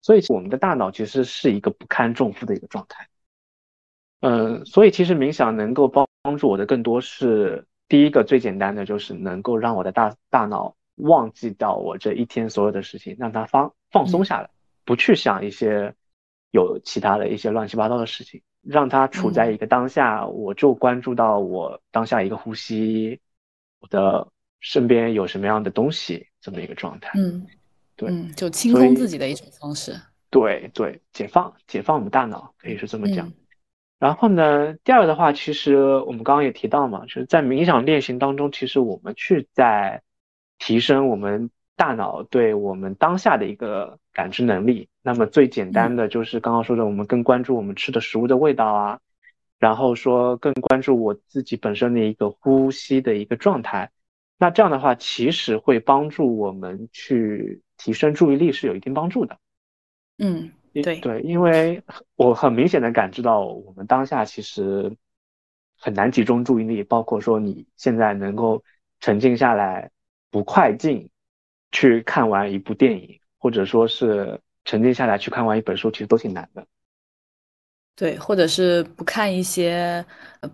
[0.00, 3.08] 所以我们的大脑其实是一个不堪重负的一个状态。
[4.22, 14.48] 嗯，所以其实冥想能够帮帮助我的更多是第一个最简单的，就是能够让我的大大脑忘记掉我这一天所有的事情，让它放放松下来，
[14.84, 15.92] 不去想一些
[16.52, 23.18] 有其他的一些乱七八糟的事情，让它处在一个当下，我就关注到我当下一个呼吸，
[23.80, 24.28] 我的
[24.60, 27.10] 身边有什么样的东西这么一个状态。
[27.16, 27.44] 嗯，
[27.96, 30.00] 对嗯，就轻松自己的一种方式。
[30.30, 33.26] 对对，解放解放我们大脑，可以是这么讲。
[33.26, 33.32] 嗯
[34.02, 40.02] 然后呢，第二个的话，其实我们刚刚也提到嘛，就是在冥想练习当中，其实我们去在
[40.58, 44.88] 提升我们大脑对我们当下的一个感知能力。
[45.02, 48.98] 那么最简单的就是刚刚说的，我们更关注我们吃的食物的味道啊，
[49.60, 53.92] 然后说更关注我自己本身的一个呼吸的一个状态。
[54.36, 59.38] 那这样的话，其实会帮助我们去提升注意力，是有一定帮助的。
[60.18, 61.82] 嗯，对对，因为
[62.16, 64.96] 我很明显的感知到，我们当下其实
[65.78, 68.62] 很难集中注意力，包括说你现在能够
[69.00, 69.90] 沉静下来，
[70.30, 71.08] 不快进
[71.72, 76.64] 去看完一部电影，或者说是沉静下来去看完一本书，其实都挺难的。
[77.94, 80.02] 对，或者是不看一些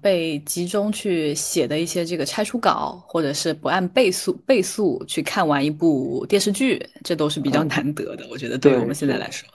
[0.02, 8.26] 被集中去写的一些这个拆除稿，或者是不按倍速倍速去看完一部电视剧，这都是比较难得的。
[8.28, 9.48] 我觉得对于我们现在来说，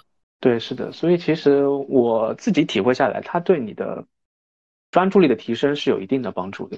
[0.44, 0.92] 对，是的。
[0.92, 4.06] 所以其实我自己体会下来，它对你的
[4.92, 6.78] 专注力的提升是有一定的帮助的。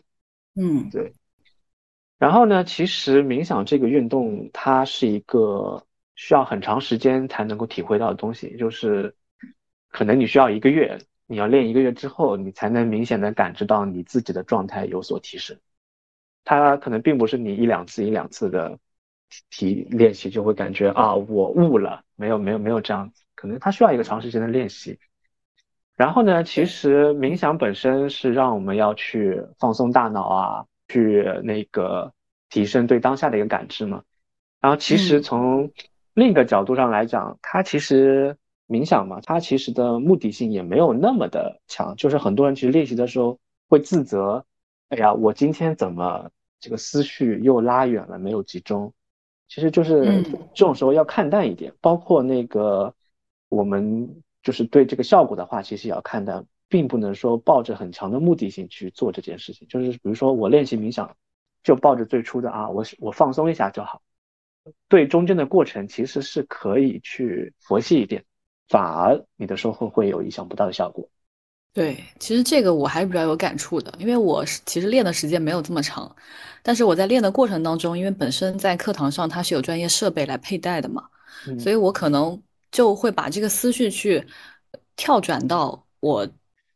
[0.54, 1.13] 嗯，对。
[2.19, 9.15] 然后呢，其实冥想这个运动，它是一个需要很长时间才能够体会到的东西，就是。
[9.89, 15.58] 可能你需要一个月，你要练一个月之后，你才能明显的感知到你自己的状态有所提升。
[16.43, 18.78] 它可能并不是你一两次一两次的
[19.49, 24.97] 提练习就会感觉啊我悟了，没有没有没有这样子，可能它需要一个长时间的练习。
[25.95, 32.12] 然后呢，其实冥想本身是让我们要去放松大脑啊，去那个
[32.49, 34.01] 提升对当下的一个感知嘛。
[34.60, 35.71] 然后其实从
[36.13, 38.36] 另一个角度上来讲，它其实。
[38.67, 43.38] 冥想嘛，它其实的目的性也没有那么的强，就是很多人其实练习的时候
[43.69, 44.43] 会自责，
[44.89, 48.91] 哎呀，我今天怎么这个思绪又拉远了，没有集中。
[49.47, 50.23] 其实就是
[50.55, 52.94] 这种时候要看淡一点，包括那个
[53.55, 59.67] 我们就是对这个效果的话，其实也要看淡，并不能说抱着很强的目的性去做这件事情。
[59.67, 61.15] 就是比如说我练习冥想，
[61.63, 64.01] 就抱着最初的啊，我我放松一下就好，
[64.89, 68.23] 对中间的过程其实是可以去佛系一点。
[68.67, 71.07] 反而你的收获会有意想不到的效果。
[71.71, 76.15] 对，其实这个我还是比较有感触的，因为我是其实练的时间没有这么长，
[76.63, 81.03] 但是我在练的过程当中，因为本身在课堂上它是有专业设备来佩戴的嘛，
[81.59, 82.41] 所以我可能
[82.75, 84.23] 就会把这个思绪去
[84.95, 86.27] 跳转到我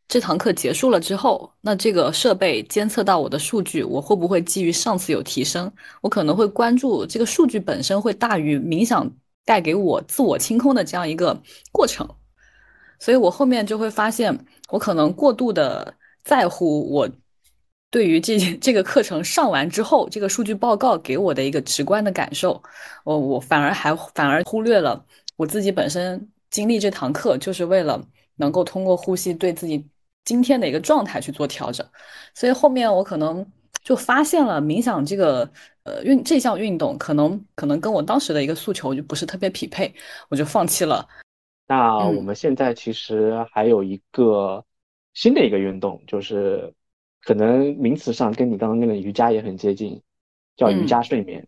[0.08, 5.72] 这堂课结束了之后，那这个设备监测到我的数据，我会不会基于上次有提升？
[6.02, 9.12] 我可能会关注这个数据本身会大于冥想。
[9.46, 11.36] 带给我自我清空的这样一个
[11.72, 12.08] 过程，
[13.00, 14.38] 所以我后面就会发现，
[14.70, 15.92] 我可能过度的
[16.24, 17.10] 在乎我
[17.90, 22.62] 对于这这个课程上完之后，这个数据报告给我的一个直观的感受，
[23.04, 25.04] 我我反而还反而忽略了
[25.40, 29.88] 我自己本身经历这堂课就是为了能够通过呼吸对自己
[30.26, 31.88] 今天的一个状态去做调整，
[32.36, 33.46] 所以后面我可能
[33.82, 35.50] 就发现了冥想这个。
[35.84, 39.92] 呃，运这项运动可能可能跟我当时的一个诉求就不是特别匹配，
[40.28, 41.08] 我就放弃了。
[41.68, 44.64] 那我们现在其实还有一个
[45.16, 46.72] 新的一个运动，就是
[47.24, 50.00] 可能名词上跟你刚刚那个瑜伽也很接近，
[50.58, 51.48] 叫瑜伽睡眠。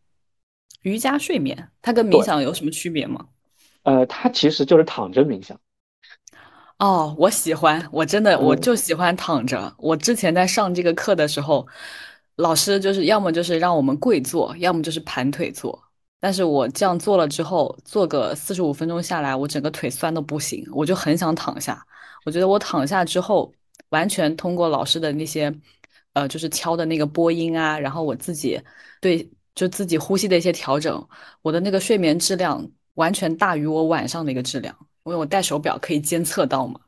[0.82, 3.27] 瑜伽睡眠，它跟冥想有什么区别吗？
[3.83, 5.59] 呃，它其实就是躺着冥想。
[6.79, 9.73] 哦，我喜欢，我真的我就喜欢躺着。
[9.77, 11.67] 我之前在上这个课的时候。
[12.37, 15.79] 老师就是要么就是让我们跪坐，要么就是盘腿坐。
[16.19, 21.85] 但是我这样做了之后，做个四十五分钟下来，我整个腿酸的不行，我就很想躺下。
[22.25, 23.53] 我觉得我躺下之后，
[23.89, 25.53] 完全通过老师的那些，
[26.13, 28.59] 呃，就是敲的那个波音啊，然后我自己
[28.99, 31.07] 对就自己呼吸的一些调整，
[31.43, 32.65] 我的那个睡眠质量
[32.95, 34.75] 完全大于我晚上的一个质量，
[35.06, 36.80] 因为我戴手表可以监测到嘛。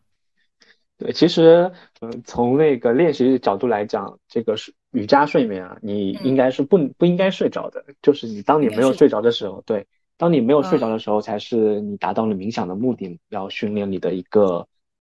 [0.98, 7.84] 对，其实，嗯，从那个练习角度来讲，这个是瑜伽睡眠啊，你应该是不不应该睡着的。
[8.02, 9.88] 就是你当你没有睡着的时候，对，
[10.18, 14.68] 当你没有睡着的时候，才是你达到了冥想的目的，要训练你的一个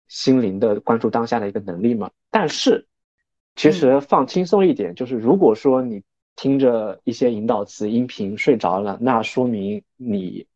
[0.07, 2.09] 心灵的关注当下的一个能力嘛。
[2.31, 2.87] 但是，
[3.55, 6.01] 其实放轻松一点，就是如果说你
[6.35, 10.47] 听着一些引导词、音频睡着了，那说明你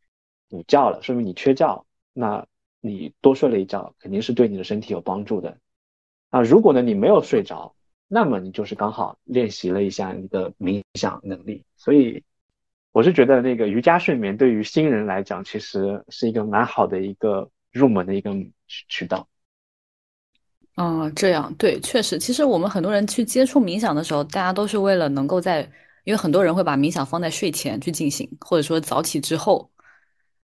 [0.51, 1.85] 补觉了，说明你缺觉。
[2.13, 2.45] 那
[2.81, 5.57] 你多睡了一觉，肯定是对你的身体有帮助的。
[6.29, 7.73] 啊，如果呢你没有睡着，
[8.07, 11.63] 那么你就是刚好练习了一下你的冥想能力。
[11.77, 12.21] 所以，
[12.91, 18.35] 我是觉得那个瑜伽睡眠对于新人来讲，其实是一个蛮好的一个入门的一个
[18.67, 19.25] 渠道。
[20.75, 25.61] 嗯，这样对，确实，其实我们很多人去接触冥想的时候，大家都是为了能够在，
[26.03, 29.70] 因为很多人会把冥想放在睡前去进行，或者说早起之后。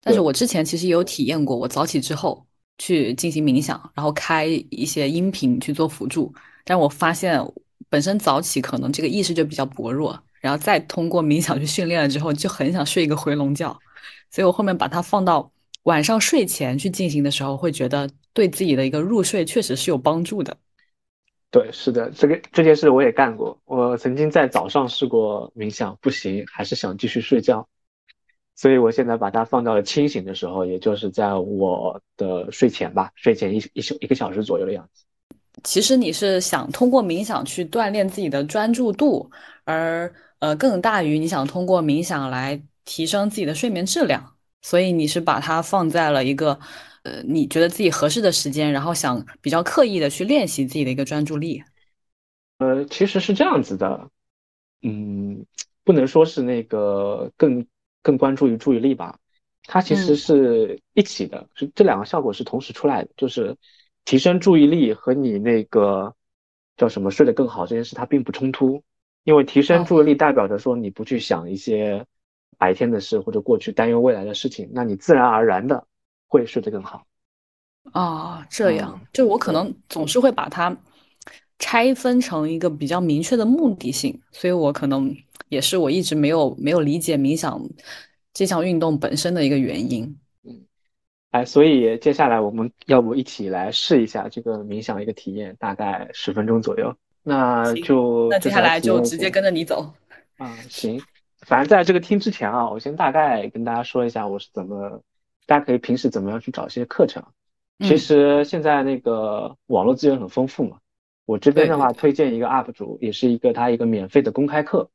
[0.08, 2.42] 但是我之前其实也有体验过，我早起之后
[2.78, 6.34] 去进行冥想，然后开一些音频去做辅助。
[6.64, 7.38] 但我发现
[7.90, 13.78] 本身早起可能这个意识就比较薄弱，然后再通过冥想去训练了之后，就很想睡一个回笼觉。
[14.32, 15.52] 所以我后面把它放到
[15.84, 20.56] 晚上睡前去进行的时候，会觉得对自己的一个入睡确实是有帮助的。
[21.52, 23.60] 对，是的，这个这件事我也干过。
[23.66, 27.68] 我曾经在早上试过冥想，不行，还是想继续睡觉。
[28.58, 35.06] 所以我现在把它放到了清醒的时候，也就是在我的睡前吧，睡前一一小一个小时左右的样子。
[35.64, 39.32] 其实你是想通过冥想去锻炼自己的专注度，
[39.64, 44.34] 而呃更大于你想通过冥想来提升自己的睡眠质量。
[44.64, 46.60] 所以你是把它放在了一个
[47.04, 51.64] 呃，你觉得自己合适的时间，然后想比较刻意的去练习自己的一个专注力？
[52.58, 54.10] 呃，其实是这样子的，
[54.82, 55.46] 嗯，
[55.84, 57.66] 不能说是那个更
[58.08, 59.20] 更关注于注意力吧，
[59.64, 63.58] 它其实是一起的，是这两个效果是同时出来的，就是
[64.06, 66.16] 提升注意力和你那个
[66.78, 68.82] 叫什么睡得更好这件事，它并不冲突，
[69.26, 72.06] 因为提升注意力代表着说你不去想一些
[72.58, 75.86] 白天的事或者过去担忧未来的事情，那你自然而然的
[76.30, 77.06] 会睡得更好。
[77.92, 80.78] 啊，这样，就我可能总是会把它。
[81.60, 85.16] 拆分成一个比较明确的目的性，所以我可能
[85.50, 87.60] 也是我一直没有没有理解冥想
[88.34, 90.18] 这项运动本身的一个原因。
[90.44, 90.62] 嗯，
[91.32, 96.96] 哎，所以接下来我们要不一起来试一下这个冥想一个体验，大概十分钟左右。
[97.24, 99.92] 那就那接下来就直接跟着你走。
[100.38, 101.02] 啊，行。
[101.42, 105.02] 反正在这个听之前啊，我先大概跟大家说一下我是怎么，
[105.46, 107.24] 大家可以平时怎么样去找一些课程。
[107.80, 110.78] 其实现在那个网络资源很丰富嘛。
[111.28, 114.90] 我这边的话，推荐一个 UP 主，也是一个他一个免费的公开课，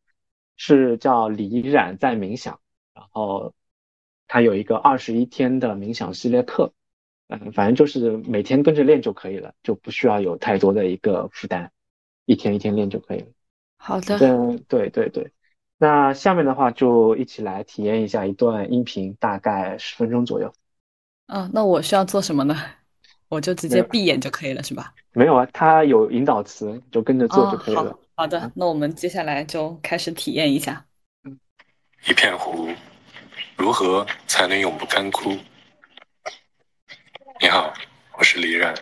[0.56, 2.58] 是叫李冉在冥想，
[2.94, 3.52] 然后
[4.26, 6.72] 他有一个二十一天的冥想系列课，
[7.28, 11.70] 嗯，反正就是每天跟着练就可以了，就不需要有太多的一个负担，
[12.24, 13.26] 一天一天练就可以了。
[13.76, 15.32] 好的，嗯，对对对，
[15.76, 20.50] 那下面的话就一起来体验一下一段音频，大概十分钟左右。
[21.26, 22.56] 嗯，那我需要做什么呢？
[23.32, 24.92] 我就直接闭眼就可以了，是吧？
[25.12, 27.98] 没有啊，它有引导词，就跟着做就可以了。
[28.14, 30.84] 好的，那我们接下来就开始体验一下。
[32.06, 32.68] 一片湖，
[33.56, 35.38] 如何才能永不干枯？
[37.40, 37.72] 你好，
[38.18, 38.74] 我是李冉，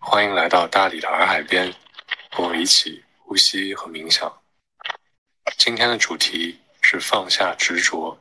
[0.00, 1.72] 欢迎来到大理的洱海边，
[2.32, 4.28] 和我一起呼吸和冥想。
[5.56, 8.18] 今天的主题是放下执着，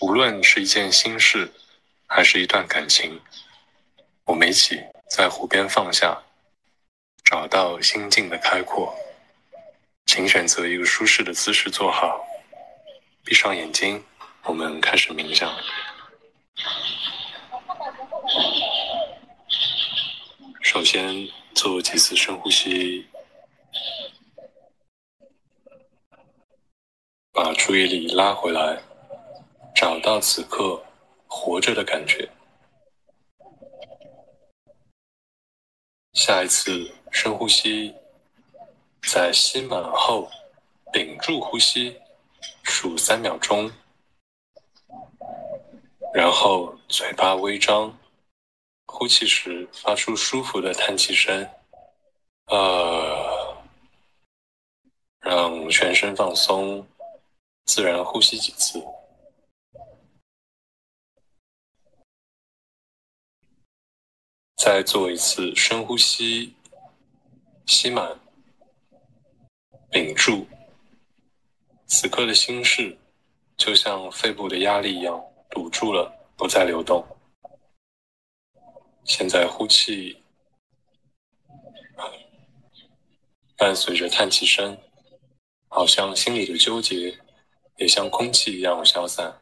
[0.00, 1.52] 无论是一件心事，
[2.06, 3.20] 还是一段感情。
[4.30, 6.16] 我们一起在湖边放下，
[7.24, 8.94] 找到心境的开阔。
[10.06, 12.24] 请选择一个舒适的姿势坐好，
[13.24, 14.04] 闭上眼睛，
[14.44, 15.52] 我们开始冥想。
[20.62, 23.08] 首先做几次深呼吸，
[27.32, 28.80] 把注意力拉回来，
[29.74, 30.80] 找到此刻
[31.26, 32.30] 活着的感觉。
[36.22, 37.94] 下一次深呼吸，
[39.08, 40.30] 在吸满后
[40.92, 41.98] 屏住呼吸，
[42.62, 43.72] 数三秒钟，
[46.12, 47.98] 然后嘴巴微张，
[48.84, 51.48] 呼气时发出舒服的叹气声，
[52.48, 53.56] 呃，
[55.20, 56.86] 让全身放松，
[57.64, 58.78] 自然呼吸几次。
[64.62, 66.54] 再做一次深呼吸，
[67.64, 68.20] 吸满，
[69.90, 70.46] 屏住。
[71.86, 72.98] 此刻的心事，
[73.56, 75.18] 就像肺部的压力一样
[75.48, 77.02] 堵住了，不再流动。
[79.04, 80.22] 现在呼气，
[83.56, 84.76] 伴随着叹气声，
[85.68, 87.18] 好像心里的纠结，
[87.78, 89.40] 也像空气一样消散。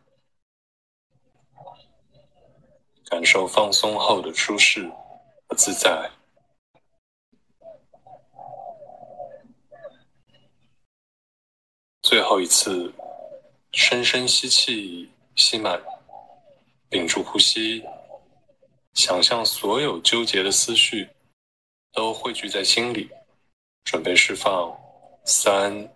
[3.11, 4.89] 感受放松后的舒适。
[5.57, 6.11] 自在。
[12.03, 12.93] 最后一次，
[13.73, 15.83] 深深吸气，吸满，
[16.89, 17.85] 屏住呼吸，
[18.95, 21.09] 想象所有纠结的思绪
[21.93, 23.11] 都汇聚在心里，
[23.85, 24.75] 准备释放。
[25.25, 25.87] 三、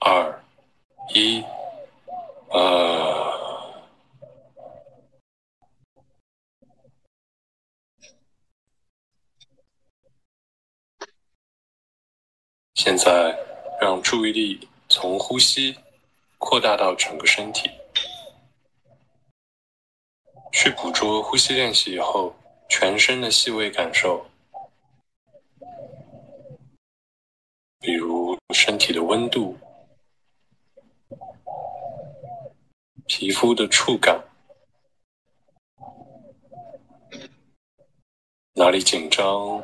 [0.00, 0.44] 二、
[1.14, 1.40] 一，
[2.50, 3.15] 啊。
[12.86, 13.36] 现在，
[13.80, 15.76] 让注意力从呼吸
[16.38, 17.68] 扩大到整个身体，
[20.52, 22.32] 去捕捉呼吸练习以后
[22.68, 24.24] 全身的细微感受，
[27.80, 29.58] 比如身体的温度、
[33.08, 34.22] 皮肤的触感，
[38.54, 39.60] 哪里紧张。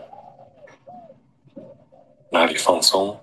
[2.32, 3.22] 哪里放松？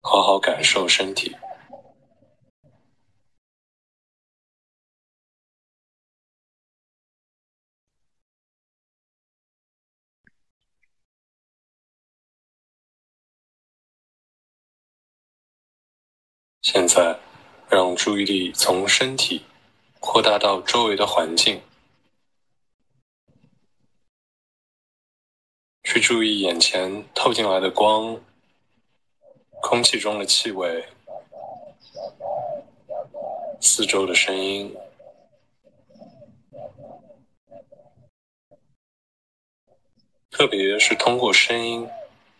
[0.00, 1.36] 好好感受身体。
[16.62, 17.20] 现在，
[17.68, 19.44] 让注意力从身体
[20.00, 21.60] 扩大到周围的环境，
[25.96, 28.20] 去注意眼前透进来的光、
[29.62, 30.84] 空气中的气味、
[33.62, 34.76] 四周的声音。
[40.30, 41.88] 特别是通过声音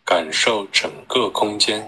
[0.04, 1.82] 感受整个空间，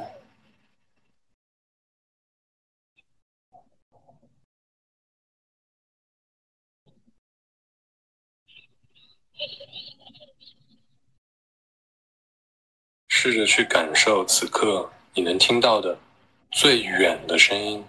[13.21, 15.99] 试着去感受此刻你能听到的
[16.53, 17.85] 最远的声音，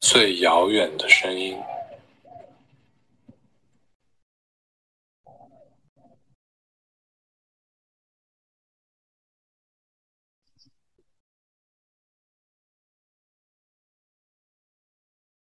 [0.00, 1.58] 最遥远的声音。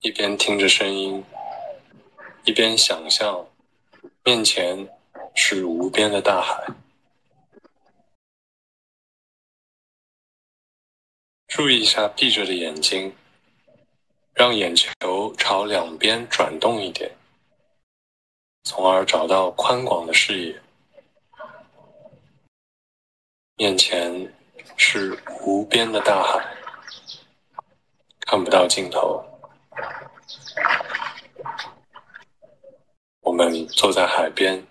[0.00, 1.22] 一边听着声音，
[2.44, 3.46] 一边想象
[4.24, 4.88] 面前
[5.34, 6.64] 是无边的大海。
[11.48, 13.12] 注意一下闭着的眼睛，
[14.32, 17.10] 让眼球朝两边转动一点，
[18.62, 20.62] 从而找到宽广的视野。
[23.56, 24.32] 面前
[24.76, 26.56] 是无边的大海，
[28.20, 29.31] 看不到尽头。
[33.22, 34.66] 我们坐在海边，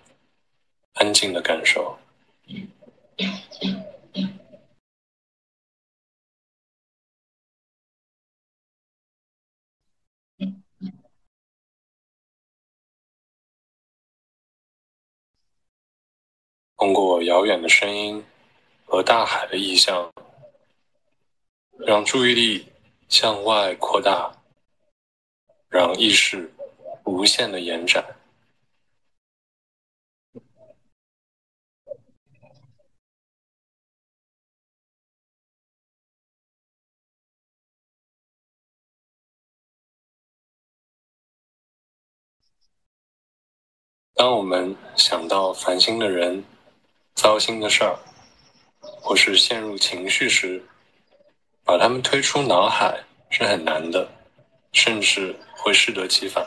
[0.92, 1.98] 安静的感受。
[16.76, 18.22] 通过遥远的声音
[18.84, 20.12] 和大海的意象，
[21.86, 22.70] 让注意力
[23.08, 24.30] 向外扩大，
[25.68, 26.52] 让意识
[27.04, 28.04] 无限的延展。
[44.22, 46.44] 当我们想到烦心的人、
[47.16, 47.98] 糟心的事儿，
[48.80, 50.64] 或是陷入情绪时，
[51.64, 54.08] 把他们推出脑海是很难的，
[54.70, 56.46] 甚至会适得其反。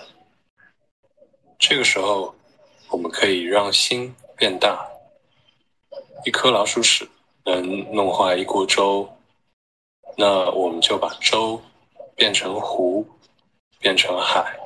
[1.60, 2.34] 这个时候，
[2.92, 4.90] 我们可以让心变大。
[6.26, 7.06] 一颗老鼠屎
[7.44, 9.06] 能弄坏一锅粥，
[10.16, 11.62] 那我们就把粥
[12.16, 13.06] 变成湖，
[13.80, 14.58] 变成海，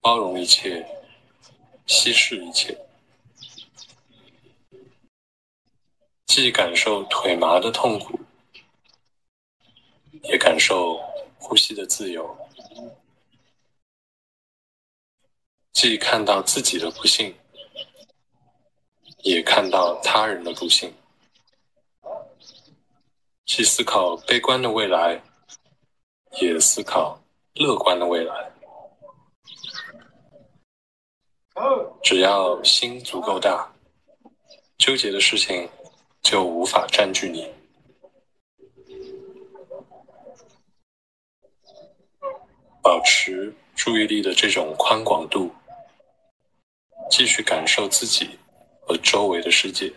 [0.00, 0.82] 包容一切。
[1.86, 2.76] 稀释一切，
[6.26, 8.18] 既感受腿麻的痛苦，
[10.22, 10.96] 也感受
[11.38, 12.24] 呼吸的自由；
[15.72, 17.36] 既看到自己的不幸，
[19.18, 20.90] 也看到他人的不幸；
[23.44, 25.22] 既思考悲观的未来，
[26.40, 27.22] 也思考
[27.52, 28.53] 乐观的未来。
[32.02, 33.72] 只要心足够大，
[34.76, 35.68] 纠结的事情
[36.22, 37.48] 就无法占据你。
[42.82, 45.50] 保持注意力的这种宽广度，
[47.10, 48.38] 继续感受自己
[48.82, 49.90] 和周围的世界。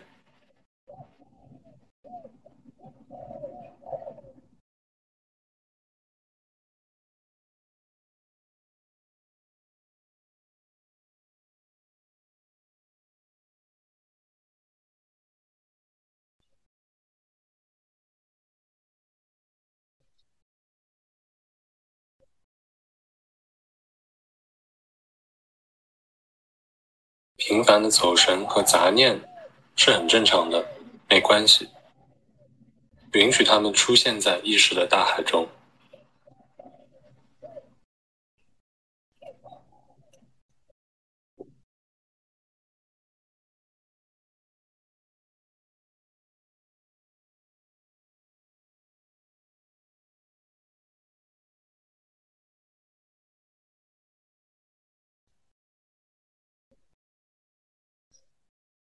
[27.47, 29.17] 频繁的走神和杂念
[29.77, 30.65] 是很正常的，
[31.07, 31.69] 没关系，
[33.13, 35.47] 允许他们出现在意识的大海中。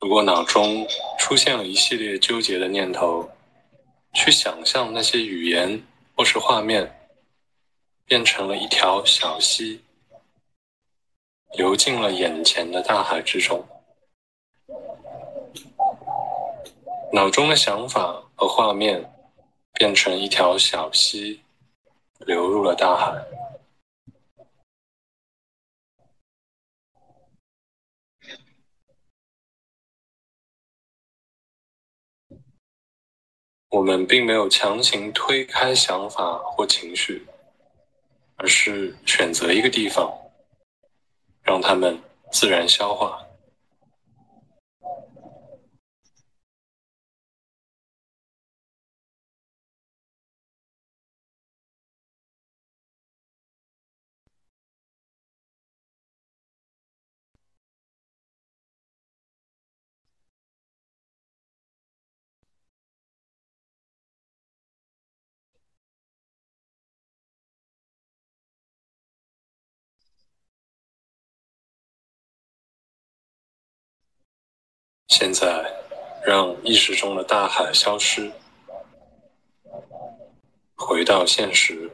[0.03, 0.85] 如果脑中
[1.17, 3.31] 出现了一系列纠结的念头，
[4.13, 5.81] 去想象那些语言
[6.17, 7.09] 或是画面
[8.05, 9.81] 变成了一条小溪，
[11.57, 13.65] 流进了眼前的大海之中。
[17.13, 19.09] 脑中的想法和画面
[19.75, 21.41] 变成一条小溪，
[22.27, 23.13] 流入了大海。
[33.73, 37.27] 我们并没有强行推开想法或情绪，
[38.37, 40.13] 而是选择一个地方，
[41.43, 41.99] 让他们
[42.31, 43.19] 自然消化。
[75.23, 75.47] 现在，
[76.27, 78.29] 让意识中的大海消失，
[80.75, 81.89] 回到现实，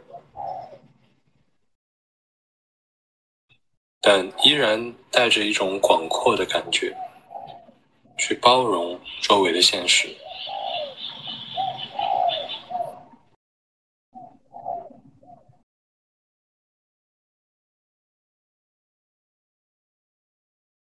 [4.01, 6.97] 但依然带着一种广阔的感觉，
[8.17, 10.09] 去包容周围的现实。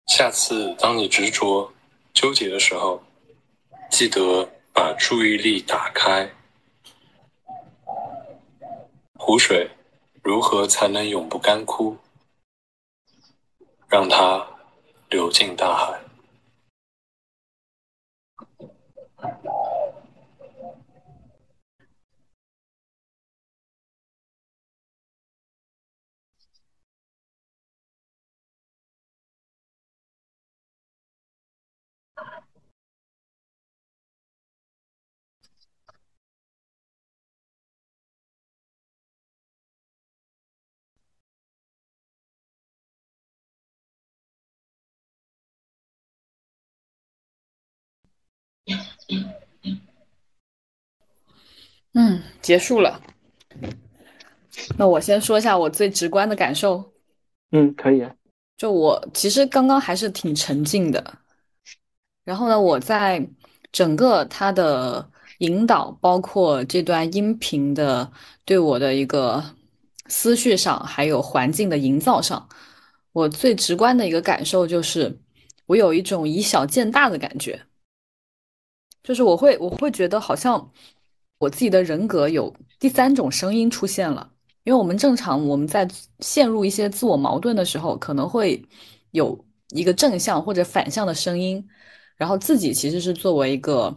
[0.07, 1.73] 下次当你执着。
[2.17, 3.05] 纠结的时候，
[3.91, 6.33] 记得把注意力打开。
[9.19, 9.71] 湖水
[10.23, 11.99] 如何才能永不干枯？
[13.87, 14.49] 让它
[15.11, 16.01] 流进大海。
[51.95, 53.01] 嗯，结束了。
[54.77, 56.93] 那我先说一下我最直观的感受。
[57.53, 58.15] 嗯，可以啊。
[58.57, 61.19] 就我其实刚刚还是挺沉静的。
[62.25, 63.27] 然后呢，我在
[63.71, 68.11] 整个他的引导，包括这段音频的
[68.45, 69.43] 对我的一个
[70.09, 72.49] 思绪上，还有环境的营造上，
[73.13, 75.19] 我最直观的一个感受就是，
[75.67, 77.63] 我有一种以小见大的感觉。
[79.07, 80.69] 就是我会，我会觉得好像
[81.39, 84.29] 我自己的人格有第三种声音出现了。
[84.65, 85.89] 因为我们正常我们在
[86.19, 88.61] 陷入一些自我矛盾的时候，可能会
[89.13, 89.39] 有
[89.71, 91.65] 一个正向或者反向的声音，
[92.17, 93.97] 然后自己其实是作为一个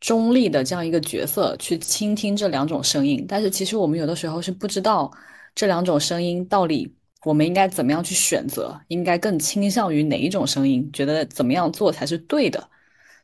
[0.00, 3.26] 中立的这样一个角色去倾听这两种声音。
[3.28, 5.12] 但是其实我们有的时候是不知道
[5.54, 6.90] 这两种声音到底
[7.24, 12.70] 我们应该怎么样去选择，应该更倾向于哪一种声音，觉得怎么样做才是对的。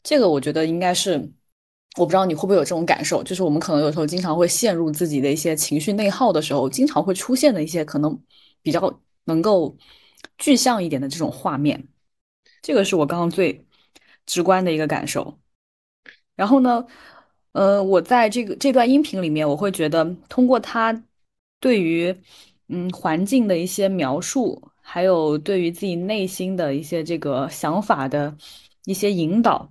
[0.02, 1.16] 这个我觉得应该是，
[1.96, 8.20] 我不知道你会不会有这种感受，就是我们可能有时候经常会陷入自己的一些情绪内耗的时候，经常会出现的一些可能
[8.62, 9.76] 比较能够
[10.38, 11.88] 具象一点的这种画面。
[12.62, 13.66] 这个是我刚刚最
[14.26, 15.38] 直观的一个感受。
[16.34, 16.84] 然后呢，
[17.52, 21.04] 呃，我在这个这段音频里面，我会觉得通过他
[21.60, 22.16] 对于
[22.68, 28.36] 嗯环境的一些描述，还有对于自己内心的一些这个想法的
[28.84, 29.70] 一些引导。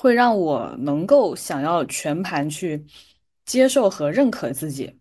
[0.00, 2.86] 会让我能够想要全盘去
[3.44, 4.96] 接受和认可自己，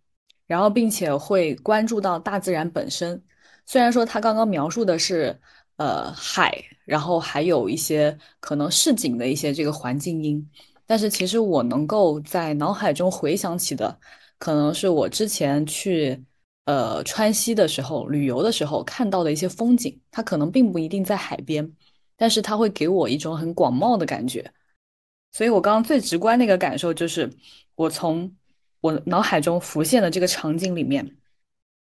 [0.47, 3.21] 然后并且会关注到大自然本身。
[3.67, 5.39] 虽然说他刚刚描述的是
[5.75, 6.51] 呃海，
[6.83, 10.43] 然后还有一些可能市井的一些这个环境音，
[10.87, 13.95] 但是其实我能够在脑海中回想起的，
[14.39, 16.19] 可能是我之前去
[16.65, 20.01] 呃川西的时候旅游的时候看到的一些风景。
[20.09, 21.71] 它可能并不一定在海边，
[22.15, 24.51] 但是它会给我一种很广袤的感觉。
[25.37, 27.31] 所以，我刚刚最直观的一个感受就是，
[27.75, 28.35] 我从
[28.81, 31.15] 我脑海中浮现的这个场景里面，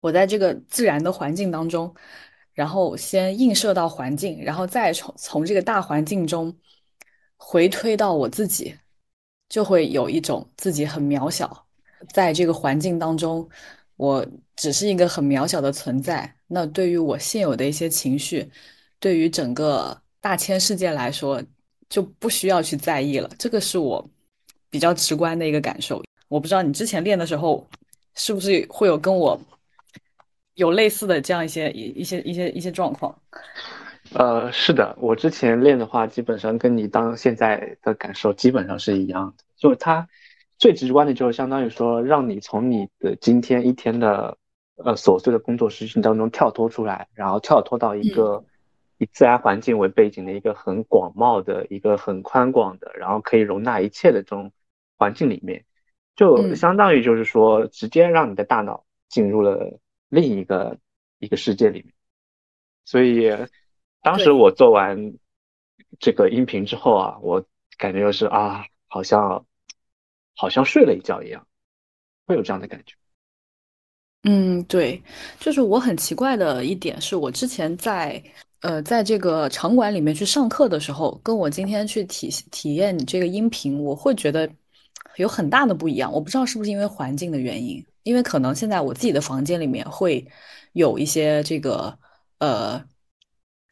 [0.00, 1.92] 我在这个自然的环境当中，
[2.54, 6.56] 然后先映射到环境，然后再从从这个大环境中
[7.36, 8.72] 回推到我自己，
[9.48, 11.66] 就会有一种自己很渺小，
[12.12, 13.48] 在这个环境当中，
[13.96, 14.24] 我
[14.54, 16.36] 只是一个很渺小的存在。
[16.46, 18.48] 那对于我现有的一些情绪，
[19.00, 21.42] 对于整个大千世界来说。
[21.90, 24.02] 就不需要去在意了，这个是我
[24.70, 26.02] 比较直观的一个感受。
[26.28, 27.66] 我不知道你之前练的时候
[28.14, 29.38] 是不是会有跟我
[30.54, 33.14] 有类似的这样一些一一些一些一些状况。
[34.12, 39.44] 呃，是的，我之前练的话，基本上跟你当现在的感受基本上是一样的。
[39.56, 40.08] 就它
[40.58, 44.36] 最直观的就是相当于说，让你从你的今天一天的
[44.76, 48.44] 呃琐碎的工作事情当中跳脱出来，然后跳脱到一个
[49.00, 54.52] 以自然环境为背景的一个很广袤的一个很宽广的，然后可以容纳一切的这种
[54.96, 55.64] 环境里面，
[56.14, 60.78] 就相当于就是说，直接让你的大脑进入了另一个
[61.18, 61.92] 一个世界里面。
[62.84, 63.28] 所以
[64.02, 65.14] 当时我做完
[65.98, 67.44] 这个音频之后啊，我
[67.76, 69.44] 感觉就是啊，好像。
[70.36, 71.46] 好像睡了一觉一样，
[72.26, 72.94] 会有这样的感觉。
[74.22, 75.02] 嗯，对，
[75.38, 78.22] 就是我很奇怪的一点是，我之前在
[78.60, 84.48] 呃在这个场馆里面去上课的时候，跟我今天去体体验你这个音频，我会觉得
[85.16, 86.12] 有很大的不一样。
[86.12, 90.26] 我不知道是不是因为环境的原因，因为可能现在我自己的房间里面会
[90.72, 91.96] 有一些这个
[92.38, 92.82] 呃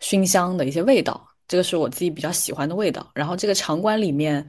[0.00, 3.10] 熏香的一些味道，这个是我自己比较喜欢的味道。
[3.14, 4.46] 然后这个场馆里面，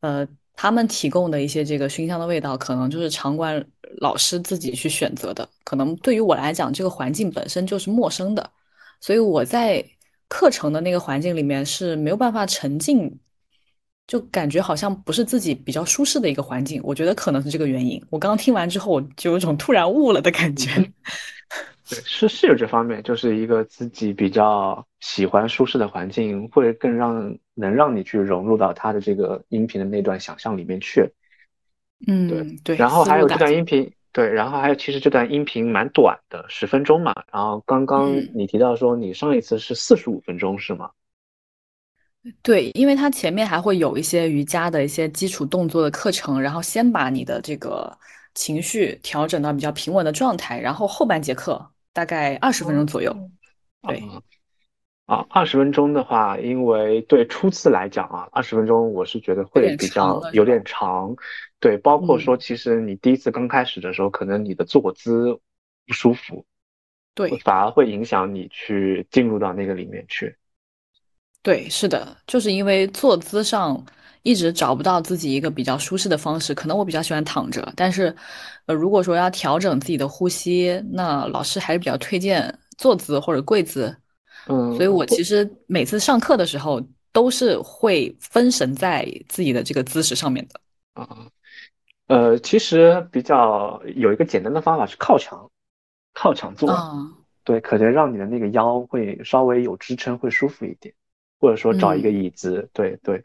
[0.00, 0.26] 呃。
[0.58, 3.62] 他们提供的一些这个熏香的味道，可能就是场馆
[3.98, 5.46] 老师自己去选择的。
[5.64, 8.50] 可能对于我来讲，这个环境本身就是陌生的，
[9.00, 9.84] 所以我在
[10.28, 13.18] 课程的那个环境里面是没有办法沉浸，
[14.06, 16.80] 就感觉好像不是自己比较舒适的一个环境。
[16.84, 18.02] 我觉得可能是这个原因。
[18.10, 20.70] 我刚刚听完之后，我就有种突然悟了的感觉。
[21.88, 31.08] 对，是是有这方面，就是一个自己比较喜欢舒适的环境，会更让能让你去融入到他的这个音频的那段想象里面去。
[32.08, 32.76] 嗯，对对。
[32.76, 37.12] 然后还有这段音频，对，然后还有其实这段音频蛮短的，十分钟嘛。
[37.30, 40.88] 然后刚刚你提到说你上一次是四十五分钟是吗？
[42.40, 47.94] 对，因为它前面还会有一些瑜伽的一些基础动作的课程，然后先把你的这个
[48.32, 51.70] 情绪调整到比较平稳的状态，然后后半节课。
[51.92, 53.10] 大概二十分钟左右，
[53.88, 54.02] 对，
[55.06, 61.16] 啊，二十分钟的话，因为对初次来讲啊，二十分钟我是觉得会比较有点长，
[61.60, 65.38] 对，包括说其实你第一次刚开始的时候，可能你的坐姿
[65.86, 66.44] 不舒服，
[67.14, 70.36] 对，反而会影响你去进入到那个里面去。
[71.42, 73.84] 对，是的，就是因为坐姿上。
[74.22, 78.12] 一直找不到自己一个比较舒适的方式，可能我比较喜欢躺着，但是，
[78.66, 83.96] 呃，如果说要调整自己的呼吸，那老师还是比较推荐坐姿或者跪姿。
[84.48, 90.60] 嗯，所以我其实每次上课的时候都是会分神在自己的这个姿势上面的。
[90.96, 91.30] 啊，
[92.06, 95.50] 呃，其实比较有一个简单的方法是靠墙，
[96.14, 96.70] 靠墙坐，
[97.44, 100.94] 对，可能让你的那个腰会稍微有支撑，会舒服一点，
[101.38, 103.24] 或者说找一个椅子，对对。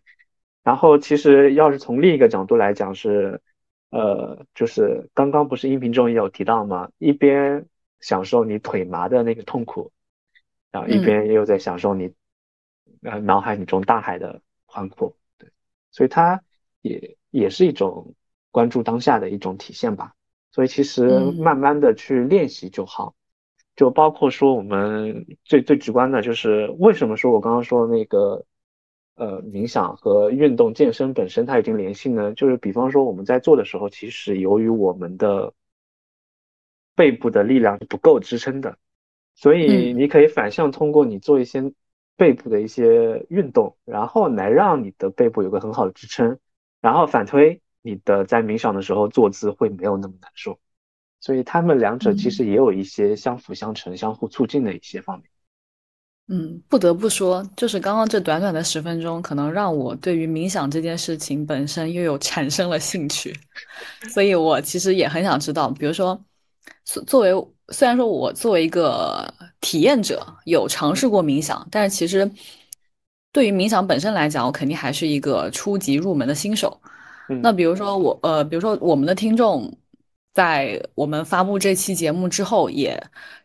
[0.63, 3.41] 然后其实要是从另一个角度来讲是，
[3.89, 6.89] 呃，就是刚刚不是音频中也有提到吗？
[6.97, 7.65] 一边
[8.01, 9.91] 享受你腿麻的那个痛苦，
[10.71, 12.13] 然后一边又在享受你，
[13.01, 15.15] 呃，脑海里中大海的宽阔。
[15.39, 15.49] 对，
[15.89, 16.43] 所以它
[16.81, 18.13] 也也是一种
[18.51, 20.13] 关注当下的一种体现吧。
[20.51, 23.15] 所以其实慢慢的去练习就好，
[23.75, 28.45] 就包括说我们最最直观的就是为什么说我刚刚说那个。
[29.15, 35.53] 呃，冥想和运动健身本身它已经联系呢，就是比方说我们在做的时候，其实由于我们的
[36.95, 38.79] 背部的力量是不够支撑的，
[39.35, 41.71] 所以你可以反向通过你做一些
[42.15, 46.39] 背部的一些运动，然后来让你的背部有个很好的支撑，
[46.81, 50.59] 然后反推你的在冥想的时候坐姿会没有那么难受，
[51.19, 55.29] 所以他们两者其实也有一些相辅相成、相互促进的一些方面。
[56.27, 63.35] 嗯，不得不说，就是刚刚这短短的十分钟，可能让我对于冥想这件事情本身又有产生了兴趣，
[64.13, 66.17] 所以我其实也很想知道，比如说，
[66.85, 69.27] 作作为虽然说我作为一个
[69.59, 72.29] 体验者有尝试过冥想，但是其实
[73.31, 76.79] 对于冥想本身来讲，我肯定还是一个初级入门的新手。
[77.41, 79.71] 那比如说我呃，比如说我们的听众。
[80.33, 82.97] 在我们发布这期节目之后，也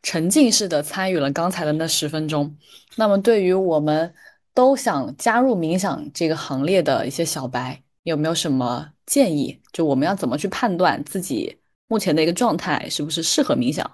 [0.05, 2.57] 沉浸式的参与了刚才的那十分钟。
[2.95, 4.15] 那么，对于我们
[4.55, 9.61] 都想加入冥想这个行列的一些小白，有没有什么建议？
[9.73, 11.59] 就我们要怎么去判断自己
[11.89, 13.91] 目前的一个状态是不是适合冥想，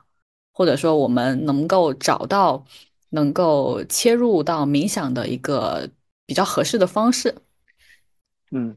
[0.53, 2.63] 或者说我们能够找到
[3.13, 5.89] 能够切入到冥想的一个
[6.27, 7.35] 比较合适的方式？
[8.51, 8.77] 嗯。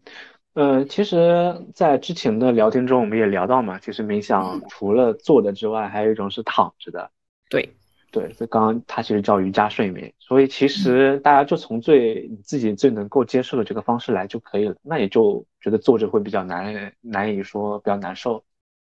[0.54, 7.12] 呃，其实，在之前的聊天中，我们也聊到嘛，其实冥想除了坐的之外，还有一种是躺着的。
[7.50, 7.76] 对，
[8.10, 10.14] 对，所以刚刚它其实叫瑜伽睡眠。
[10.18, 14.74] 所以其实大家就从最你自己最能够接受的这个方式来就可以了。
[14.82, 18.42] 那也就觉得坐着会比较难，难以说比较难受，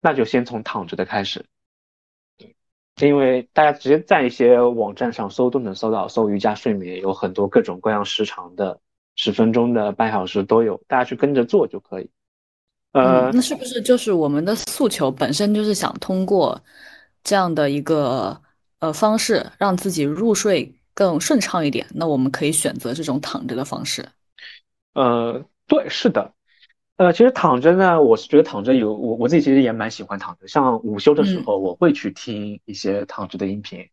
[0.01, 1.45] 那就先从躺着的开始。
[2.99, 8.79] 对，因为大家直接在一些网站上搜都能搜到，搜瑜伽睡眠有很多各种各样时长的。
[9.21, 12.09] 十分钟的半小时都有，大家去跟着做就可以。
[12.93, 16.57] 呃，那是不是就是我们的诉求本身就是想通过
[17.25, 18.41] 这样的一个
[18.79, 21.85] 呃方式，让自己入睡更顺畅一点？
[21.93, 24.09] 那我们可以选择这种躺着的方式。
[24.95, 26.33] 呃，对，是的。
[26.99, 33.89] 呃，其实躺着呢，我是觉得躺着有我我自己其实也蛮喜欢躺着，像午休的时候，我会去听一些躺着的音频。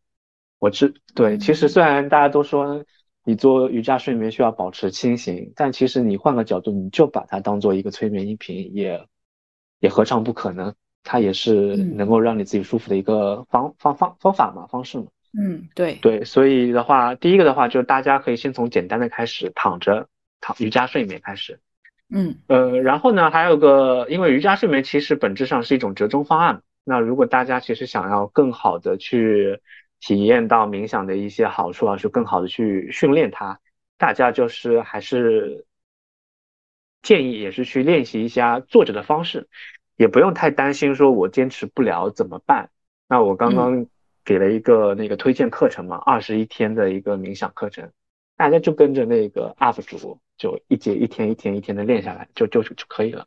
[0.57, 2.83] 我知对，其实虽然大家都说
[3.23, 9.05] 你做瑜伽睡眠需要保持清醒，但其实你换个角度，你就把它当做一个催眠音频，也
[9.79, 10.73] 也何尝不可能？
[11.03, 15.05] 它也是能够让你自己舒服的一个方方方方法嘛，方式嘛。
[15.39, 20.07] 嗯，对对，所以的话，第一个的话就是大家可以先从简单的开始，躺着
[20.41, 21.59] 躺瑜伽睡眠开始。
[22.09, 26.61] 嗯呃，然后呢，还有个，因为瑜伽睡眠其实本质上是一种折中方案。
[26.83, 29.59] 那如果大家其实想要更好的去
[29.99, 33.59] 体验到冥想的一些好处啊，是更好的去训练它，
[33.97, 35.65] 大家就是还是
[37.01, 39.47] 建议也是去练习一下坐着的方式，
[39.97, 42.69] 也不用太担心说我坚持不了怎么办。
[43.07, 43.87] 那我刚刚
[44.23, 47.91] 给了一个那个推荐课程嘛，二十一天的一个冥想课程。
[48.37, 53.25] 大家就跟着那个 UP 主，就一节一天一天一天的练下来，就就就可以了，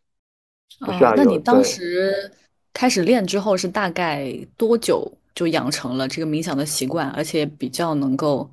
[0.80, 2.30] 不需要那你当时
[2.74, 8.52] 开始练之后是大概多久就养成了这个冥想的习惯，而且比较能够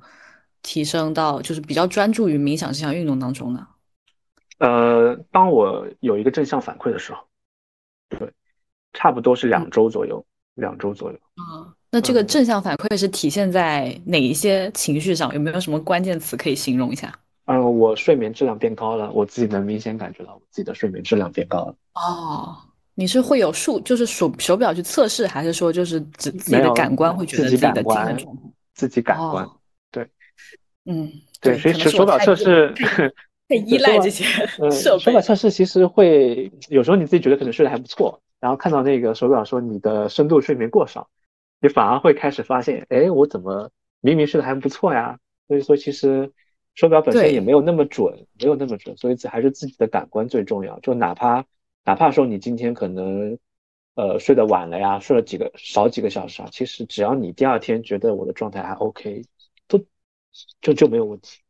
[0.62, 3.68] 提升到就是比较专注于冥想这项运动当中呢？
[4.58, 7.18] 呃，当我有一个正向反馈的时候，
[8.08, 8.32] 对，
[8.94, 11.18] 差不多是两周左右，两周左右。
[11.34, 11.75] 啊。
[11.96, 15.32] 那这个正向反馈是体现在哪一些情绪上？
[15.32, 17.10] 有没有什么关键词可以形容一下？
[17.46, 21.74] 嗯，我睡眠质量变高了，我自己能明显感觉到我自己的睡眠质量变高了。
[21.94, 22.54] 哦，
[22.94, 28.42] 你是会有数，就是手手表去测试，还是说就是自自己的感官会觉得自己的精神状态？
[28.74, 29.48] 自己感官，
[29.90, 30.06] 对，
[30.84, 32.74] 嗯，对，所以手表测试
[33.48, 34.22] 太 依赖这些
[34.70, 34.98] 设备。
[34.98, 41.08] 手表测试其实会有时候你自己觉得可能睡得还不错，然后看到那个手表说你的深度睡眠过少。
[41.60, 45.18] 你反而会开始发现，哎，我怎么明明睡得还不错呀？
[45.48, 46.30] 所以说，其实
[46.74, 50.78] 手表本身也没有那么准，没有那么准，所以还是自己的感官最重要。
[50.80, 51.44] 就哪怕
[51.84, 53.38] 哪怕说你今天可能
[53.94, 59.24] 呃睡得晚了呀，睡了几个少几个小时啊，其实只要你第二天觉得我的状态还 OK，
[59.66, 59.82] 都
[60.60, 61.40] 就就没有问题。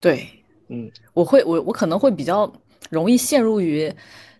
[0.00, 0.26] 对，
[0.68, 2.52] 嗯，我会我我可能会比较
[2.90, 3.92] 容易陷入于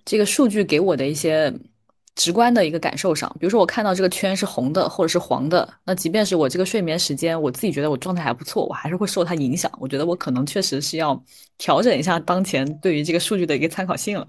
[0.04, 1.54] 这个数据给我的一些。
[2.16, 9.70] 直观的一个感受上，比如说我看到这个圈是红的或者是黄的，那即便是我这个睡眠时间，我自己觉得我状态还不错，我还是会受它影响。
[9.80, 11.22] 我觉得我可能确实是要
[11.56, 14.26] 调整一下当前对于这个数据的一个参考性了。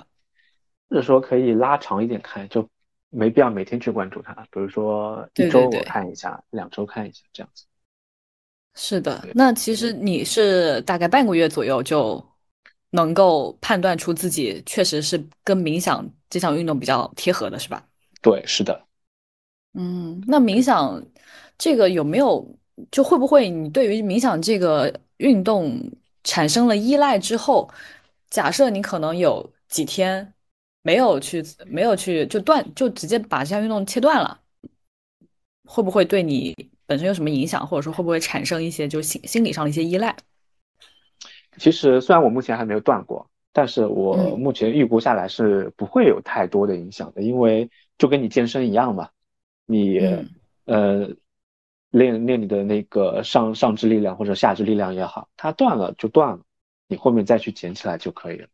[0.89, 2.67] 或者说可以拉长一点看，就
[3.09, 4.33] 没必要每天去关注它。
[4.51, 7.65] 比如说一周我看一下，两周看一下这样子。
[8.75, 12.23] 是的，那其实你是大概半个月左右就
[12.91, 16.09] 能够判断出自己确实是跟冥想。
[16.31, 17.85] 这项运动比较贴合的是吧？
[18.23, 18.87] 对，是的。
[19.73, 21.01] 嗯，那冥想
[21.57, 22.57] 这个有没有
[22.91, 25.79] 就会不会你对于冥想这个运动
[26.23, 27.69] 产生了依赖之后，
[28.29, 30.33] 假设你可能有几天
[30.81, 34.41] 没有去没有去就断就直接把这项运动切断了，
[35.65, 40.15] 会不会对你本身有什么影响，或者说会不会产生一些就心心理上的一些依赖？
[41.57, 43.30] 其实虽然我目前还没有断过。
[43.53, 49.09] 但是我目前预估下来是不会有太多的影响的，因为就跟你健身一样嘛，
[49.65, 49.99] 你
[50.65, 51.09] 呃
[51.89, 56.39] 练练你的那个上上肢力量或者下肢力量也好，它断了就断了，
[56.87, 58.47] 你后面再去捡起来就可以了。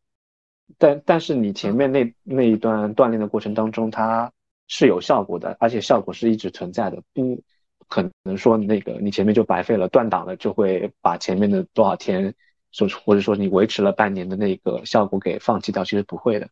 [0.80, 4.32] 但但是你前面那那一段锻炼的过程当中，它
[4.68, 7.42] 是有效果的，而且效果是一直存在的，不
[7.88, 12.34] 可能说那个你前面就白费了，断档了就会把前面的多少天。
[12.72, 16.50] 说或者说你维持了半年的那个效果给放弃掉，其实不会的，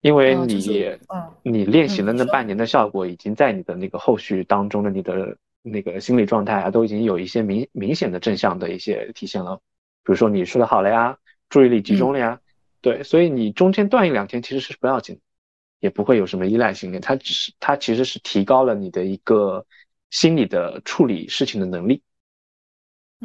[0.00, 0.98] 因为你
[1.42, 9.56] 你练习了那半年的效果，已经在你的那个后续当中的你的那个心理状态啊，都已经有一些明明显的正向的一些体现了。
[10.02, 11.16] 比如说你睡得好了呀，
[11.48, 12.40] 注意力集中了呀，
[12.82, 15.18] 对，所以你中间断一两天其实是不要紧，
[15.80, 17.00] 也不会有什么依赖性的。
[17.00, 19.64] 它只是它其实是提高了你的一个
[20.10, 22.02] 心理的处理事情的能力。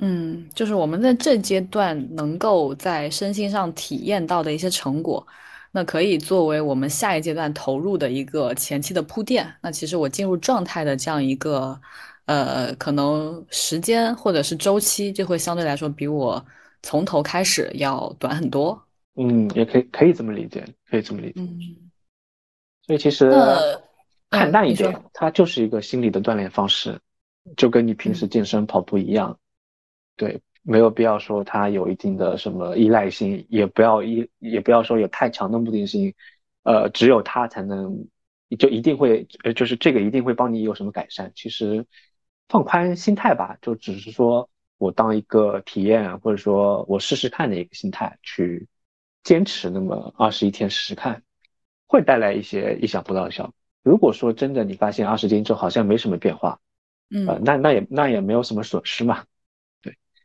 [0.02, 5.26] 嗯，就是我们在这阶段能够在身心上体验到的一些成果，
[5.72, 9.46] 那可以作为我们下一阶段投入的一个前期的铺垫。
[9.62, 11.80] 那其实我进入状态的这样一个，
[12.26, 16.44] 呃，可能时间或者是周期，就会相对来说比我
[16.82, 18.82] 从头开始要短很多。
[19.16, 21.42] 嗯，也可以可以这么理解，可以这么理解。
[21.42, 21.60] 嗯，
[22.88, 23.30] 所以其实
[24.30, 26.98] 看淡一点，它就是一个心理的锻炼方式，
[27.58, 29.38] 就跟你平时健身跑步一样。
[30.20, 36.14] 对，没有必要说它有一定的什么依赖性，也不要依也不要说有太强的目的性，
[36.64, 38.06] 呃，只有它才能
[38.60, 41.32] 就一定会呃就是这个一定会帮你有什么改善。
[41.36, 41.86] 其实
[42.50, 48.68] 放宽心态吧，就只是说我当一个体验或者说我试试看的一个心态去
[49.24, 51.24] 坚持那么二十一天试试看，
[51.88, 53.54] 会带来一些意想不到的效果。
[53.84, 56.60] 如果说真的你发现二十天之后好像没什么变化，
[57.10, 59.24] 嗯，呃，那那也那也没有什么损失嘛。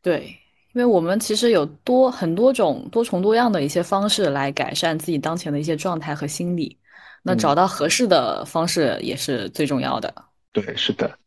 [0.04, 0.26] 对，
[0.74, 6.78] 因为我们其实有多很多种多重多样的一些方式来改善自己当前的一些状态和心理，
[7.22, 10.14] 那找到合适的方式也是最重要的。
[10.52, 11.18] 对，是的。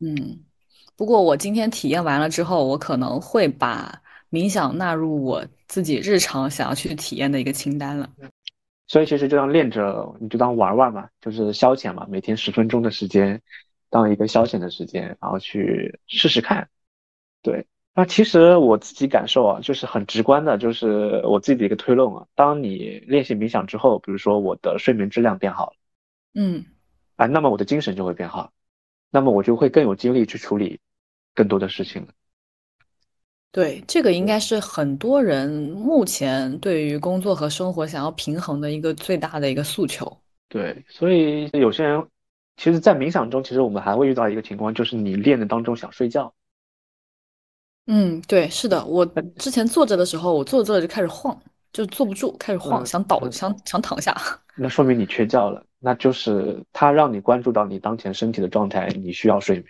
[0.00, 0.38] 嗯，
[0.94, 3.98] 不过我今天体验完了之后，我可能会把
[4.30, 8.10] 冥想纳入我自己日常想要去体验的一个清单了。
[8.88, 13.40] 所以其实就当练着，你就当玩玩嘛，就是消遣嘛，每天十分钟的时间，
[13.88, 16.68] 当一个消遣的时间，然后去试试看。
[17.40, 17.66] 对。
[17.98, 22.24] 那其实我自己感受啊，就是很直观的，就是我自己的一个推论啊。
[22.36, 25.72] 当你练习冥想之后，比如说我的睡眠质量变好了，
[26.34, 26.64] 嗯，
[27.16, 28.52] 啊，那么我的精神就会变好，
[29.10, 30.78] 那么我就会更有精力去处理
[31.34, 32.08] 更多的事情了。
[33.50, 40.16] 对，这个应该是很多人目前对于工作和生活想要平衡的一个最大的一个诉求。
[40.48, 42.06] 对，所以有些人
[42.56, 46.32] 其实，在冥想中，其实我们还会遇到一个情况，就是你练的当中想睡觉。
[47.90, 49.04] 嗯，对，是的，我
[49.38, 51.36] 之前坐着的时候，我坐着坐着就开始晃，
[51.72, 54.14] 就坐不住，开始晃，想倒，想想躺下。
[54.54, 59.66] 那说明你缺觉了，那就是它让你关注到你当前身体的状态，你需要睡眠。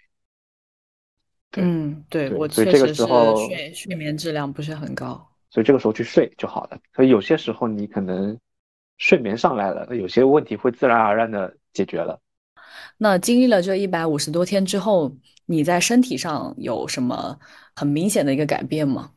[1.56, 6.78] 嗯，对我所以这个时候睡睡眠质量不是很高，所以这个时候去睡就好了。
[6.96, 8.36] 所以有些时候你可能
[8.96, 12.20] 睡眠上来了，有些问题会自然而然的解决了。
[12.98, 17.38] 那经历了这一百五十多天之后，你在身体上有什么
[17.74, 19.12] 很明显的一个改变吗？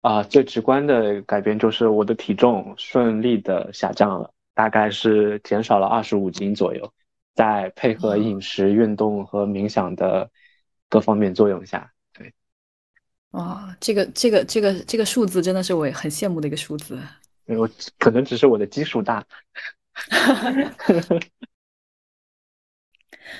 [0.00, 6.90] 啊，最直观的改变就是我的体重顺利的下降了，大概是减少了二十五斤左右，
[7.34, 10.30] 在配合饮食、运动和冥想的
[10.88, 12.32] 各方面作用下，对。
[13.32, 16.98] 哇，这个这个这个这个数字真的是我很羡慕的一个数字。
[17.46, 17.68] 我
[17.98, 19.22] 可能只是我的基数大。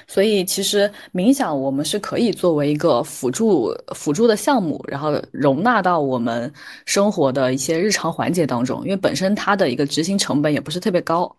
[0.06, 6.52] 所以，其实冥想我们是可以作为一个辅助辅助的项目，然后容纳到我们
[6.86, 8.82] 生活的一些日常环节当中。
[8.84, 11.34] 因为本身它的一个执行成本也不是特别高，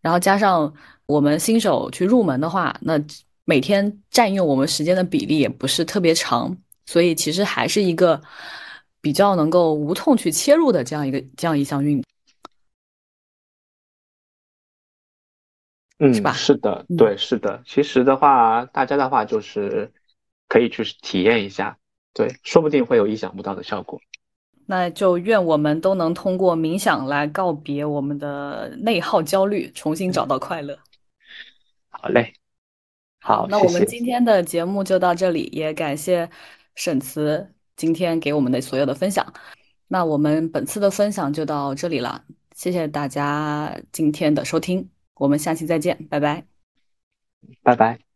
[0.00, 0.72] 然后加上
[1.06, 3.00] 我们新手去入门的话，那
[3.44, 8.20] 每天占用我们时间的比例也不是特别长，所以其实还是一个
[9.00, 12.02] 比较能够无痛去切入的这样一个这样一项运
[16.02, 16.32] 嗯，是吧？
[16.32, 17.62] 是的，对，是的。
[17.66, 19.92] 其实的话，大家的话就是
[20.48, 21.76] 可以去体验一下，
[22.14, 24.00] 对，说不定会有意想不到的效果。
[24.64, 30.78] 那就愿我们都能通过冥想来告别我们的内耗焦虑，重新找到快乐。
[31.90, 32.32] 好嘞，
[33.20, 36.30] 好，那我们今天的节目就到这里，也感谢
[36.76, 39.34] 沈慈今天给我们的所有的分享。
[39.86, 42.24] 那我们本次的分享就到这里了，
[42.54, 44.88] 谢谢大家今天的收听。
[45.20, 46.46] 我们下期再见，拜拜，
[47.62, 48.09] 拜拜。